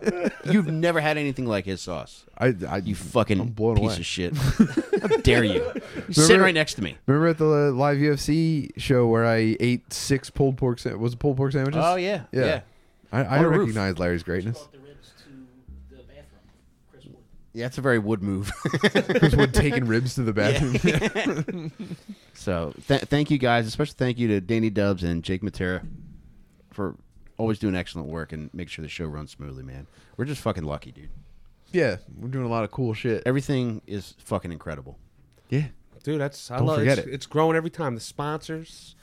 [0.45, 2.25] You've never had anything like his sauce.
[2.37, 3.95] I, I You fucking piece away.
[3.95, 4.35] of shit.
[4.37, 5.71] How dare you?
[6.11, 6.97] Sitting right next to me.
[7.05, 11.37] Remember at the live UFC show where I ate six pulled pork was it pulled
[11.37, 11.81] pork sandwiches?
[11.83, 12.45] Oh yeah, Yeah.
[12.45, 12.61] yeah.
[13.11, 14.57] I, I recognize Larry's greatness.
[14.59, 16.25] Brought the ribs to the bathroom.
[16.91, 17.15] Chris Wood.
[17.59, 18.53] Yeah, it's a very wood move.
[18.63, 21.73] Chris Wood taking ribs to the bathroom.
[22.33, 25.85] so th- thank you guys, especially thank you to Danny Dubs and Jake Matera
[26.71, 26.95] for
[27.37, 29.87] always doing excellent work and make sure the show runs smoothly, man.
[30.15, 31.09] We're just fucking lucky, dude.
[31.73, 33.23] yeah, we're doing a lot of cool shit.
[33.25, 34.97] Everything is fucking incredible.
[35.49, 35.67] Yeah.
[36.03, 37.13] Dude, that's I Don't love forget it's, it.
[37.13, 37.93] It's growing every time.
[37.95, 38.95] The sponsors,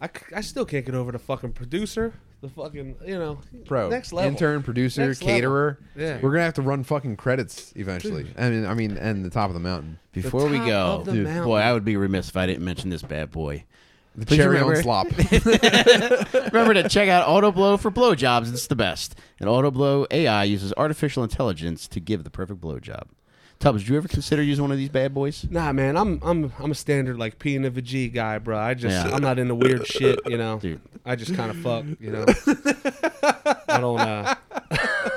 [0.00, 3.88] I, c- I still can't get over the fucking producer, the fucking you know Bro,
[3.90, 5.34] next level intern, producer, Next level.
[5.50, 5.76] caterer.
[5.96, 6.18] Yeah.
[6.22, 8.26] We're gonna have to run fucking credits eventually.
[8.38, 11.04] I mean, I mean, and the top of the mountain, Before we top go, of
[11.06, 11.44] the dude, mountain.
[11.44, 13.64] boy, I would be remiss if I didn't mention this bad boy.
[14.16, 15.06] the Please cherry on remember- slop.
[16.52, 18.52] Remember to check out AutoBlow for blowjobs.
[18.52, 19.14] It's the best.
[19.40, 23.04] And AutoBlow AI uses artificial intelligence to give the perfect blowjob.
[23.58, 25.44] Tubbs, did you ever consider using one of these bad boys?
[25.50, 28.56] Nah, man, I'm I'm I'm a standard like P and the G guy, bro.
[28.56, 29.14] I just Yeah.
[29.14, 30.58] I'm not into weird shit, you know.
[30.60, 30.80] Dude.
[31.04, 32.24] I just kind of fuck, you know.
[33.68, 33.98] I don't.
[34.00, 34.34] uh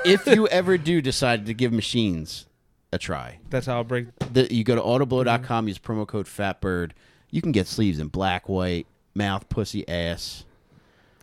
[0.04, 2.46] if you ever do decide to give machines
[2.92, 4.06] a try, That's how I'll break.
[4.32, 6.90] the, you go to autoblow.com, use promo code FATBIRD.
[7.30, 10.44] You can get sleeves in black, white, mouth, pussy, ass.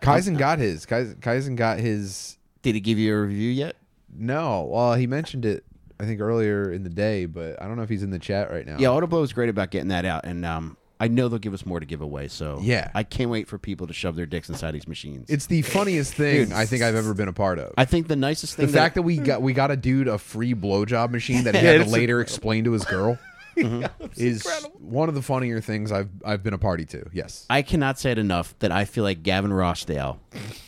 [0.02, 0.86] Kaizen got his.
[0.86, 2.38] Kaizen, Kaizen got his.
[2.62, 3.76] Did he give you a review yet?
[4.16, 5.64] No, well, he mentioned it.
[6.00, 8.52] I think earlier in the day, but I don't know if he's in the chat
[8.52, 8.78] right now.
[8.80, 11.66] Yeah, AutoBlow is great about getting that out, and um, I know they'll give us
[11.66, 12.28] more to give away.
[12.28, 12.92] So Yeah.
[12.94, 15.30] I can't wait for people to shove their dicks inside these machines.
[15.30, 17.74] It's the funniest thing I think I've ever been a part of.
[17.78, 20.18] I think the nicest thing the fact that we got we got a dude a
[20.18, 23.18] free blowjob machine that he had to later explain to his girl.
[24.16, 24.48] is
[24.80, 27.10] one of the funnier things I've I've been a party to.
[27.12, 27.46] Yes.
[27.50, 30.18] I cannot say it enough that I feel like Gavin Rossdale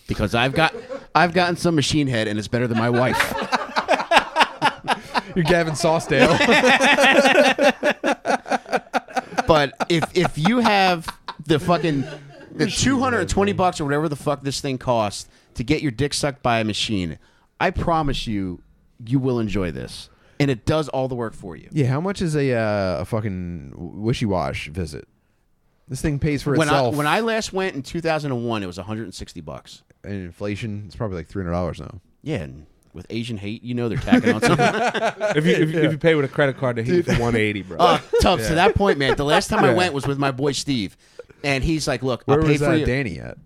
[0.07, 0.73] because I've got
[1.15, 3.33] I've gotten some machine head and it's better than my wife.
[5.35, 6.37] You're Gavin Saucedale.
[9.47, 11.07] But if if you have
[11.45, 12.05] the fucking
[12.53, 15.81] the two hundred and twenty bucks or whatever the fuck this thing costs to get
[15.81, 17.19] your dick sucked by a machine,
[17.59, 18.61] I promise you,
[19.05, 20.09] you will enjoy this,
[20.39, 21.67] and it does all the work for you.
[21.71, 21.87] yeah.
[21.87, 25.05] How much is a uh, a fucking wishy wash visit?
[25.89, 26.95] This thing pays for When I itself.
[26.95, 29.41] when I last went in two thousand and one, it was one hundred and sixty
[29.41, 29.83] bucks.
[30.05, 31.99] and inflation, it's probably like three hundred dollars now.
[32.21, 34.65] Yeah, and with Asian hate, you know they're tacking on something.
[35.35, 37.11] If you, if, you- if you pay with a credit card, they hit you for
[37.11, 37.77] 180, bro.
[37.79, 40.51] Uh, Tubbs, to that point, man, the last time I went was with my boy
[40.51, 40.97] Steve.
[41.43, 42.85] And he's like, look, Where I'll pay was for uh, you.
[42.85, 43.37] Danny at?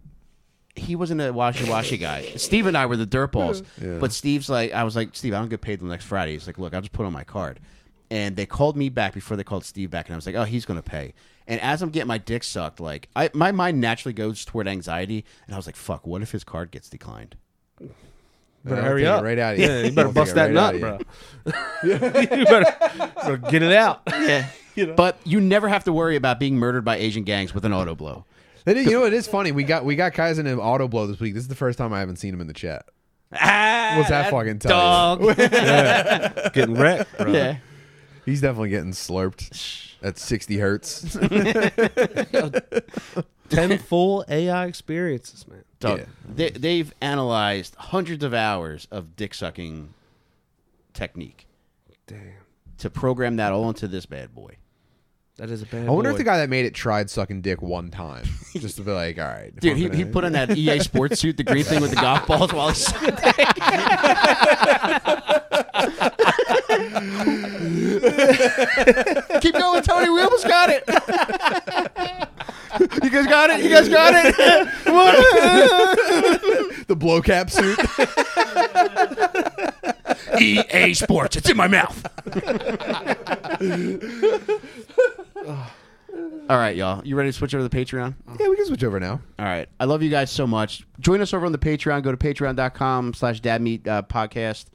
[0.76, 2.24] he wasn't a washy washy guy.
[2.36, 3.64] Steve and I were the dirt balls.
[3.82, 3.98] Yeah.
[4.00, 6.34] But Steve's like, I was like, Steve, I don't get paid till next Friday.
[6.34, 7.60] He's like, look, I'll just put on my card.
[8.12, 10.44] And they called me back before they called Steve back, and I was like, oh,
[10.44, 11.14] he's gonna pay.
[11.48, 15.26] And as I'm getting my dick sucked, like, I my mind naturally goes toward anxiety,
[15.48, 17.36] and I I was like, fuck, what if his card gets declined?
[18.66, 19.24] Better hurry up.
[19.24, 19.66] right out of you.
[19.68, 21.00] Yeah, you better bust that right nut, bro.
[21.84, 21.92] you.
[22.40, 22.76] you better,
[23.16, 24.02] better get it out.
[24.14, 24.48] Yeah.
[24.76, 24.94] You know?
[24.96, 27.96] But you never have to worry about being murdered by Asian gangs with an auto
[27.96, 28.26] blow.
[28.66, 29.52] It is- you know, it is funny.
[29.54, 31.34] We got we got Kaizen in auto blow this week.
[31.34, 32.86] This is the first time I haven't seen him in the chat.
[33.34, 35.34] Ah, What's that fucking tell you?
[35.34, 36.54] dog?
[36.54, 37.32] Getting wrecked, bro.
[37.32, 37.58] yeah.
[38.26, 41.16] He's definitely getting slurped at sixty hertz.
[43.50, 45.64] 10 full AI experiences, man.
[45.86, 46.06] Dog, Yeah.
[46.36, 49.94] they, they've analyzed hundreds of hours of dick sucking
[50.94, 51.48] technique
[52.08, 52.20] Damn.
[52.80, 54.56] to program that all into this bad boy.
[55.38, 56.14] That is a bad I wonder boy.
[56.14, 58.24] if the guy that made it tried sucking dick one time,
[58.54, 61.20] just to be like, all right, Dude, he, gonna- he put on that EA sports
[61.20, 63.36] suit, the green thing with the golf balls while he's sucking dick.
[69.42, 70.10] Keep going, Tony.
[70.10, 70.84] We almost got it.
[73.04, 73.64] you guys got it.
[73.64, 74.36] You guys got it.
[74.84, 75.14] Come on.
[76.88, 77.80] the blow cap suit.
[80.42, 81.36] EA Sports.
[81.38, 82.06] It's in my mouth.
[86.48, 87.06] All right, y'all.
[87.06, 88.14] You ready to switch over to the Patreon?
[88.40, 89.20] yeah, we can switch over now.
[89.40, 89.68] All right.
[89.80, 90.86] I love you guys so much.
[91.00, 92.04] Join us over on the Patreon.
[92.04, 94.66] Go to patreon.com slash dadmeet uh, podcast.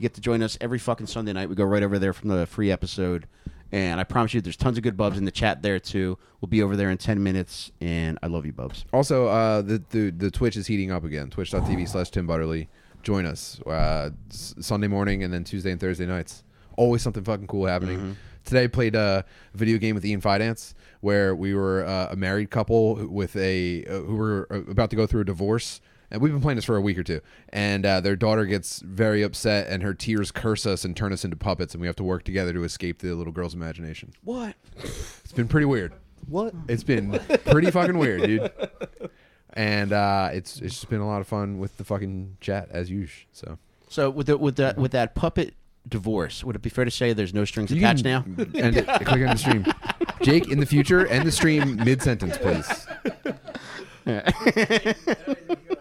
[0.00, 1.50] You get to join us every fucking Sunday night.
[1.50, 3.26] We go right over there from the free episode.
[3.70, 6.16] And I promise you, there's tons of good bubs in the chat there, too.
[6.40, 7.70] We'll be over there in 10 minutes.
[7.82, 8.86] And I love you, bubs.
[8.94, 11.28] Also, uh, the, the the Twitch is heating up again.
[11.28, 12.70] Twitch.tv slash Tim Butterly.
[13.02, 16.44] Join us uh, Sunday morning and then Tuesday and Thursday nights.
[16.78, 18.16] Always something fucking cool happening.
[18.46, 20.72] Today I played a video game with Ian Fidance
[21.02, 24.88] where we were uh, a married couple who- with a uh, who were uh, about
[24.90, 25.82] to go through a divorce.
[26.10, 27.20] And we've been playing this for a week or two.
[27.50, 31.24] And uh, their daughter gets very upset, and her tears curse us and turn us
[31.24, 34.12] into puppets, and we have to work together to escape the little girl's imagination.
[34.24, 34.54] What?
[34.78, 35.92] It's been pretty weird.
[36.28, 36.54] What?
[36.68, 38.50] It's been pretty fucking weird, dude.
[39.54, 42.90] And uh, it's it's just been a lot of fun with the fucking chat as
[42.90, 43.26] usual.
[43.32, 43.58] So
[43.88, 45.54] So with the, with that with that puppet
[45.88, 48.44] divorce, would it be fair to say there's no strings You attached can now?
[48.54, 48.86] End it.
[48.86, 49.66] Click on the stream.
[50.22, 52.86] Jake, in the future, end the stream mid sentence, please.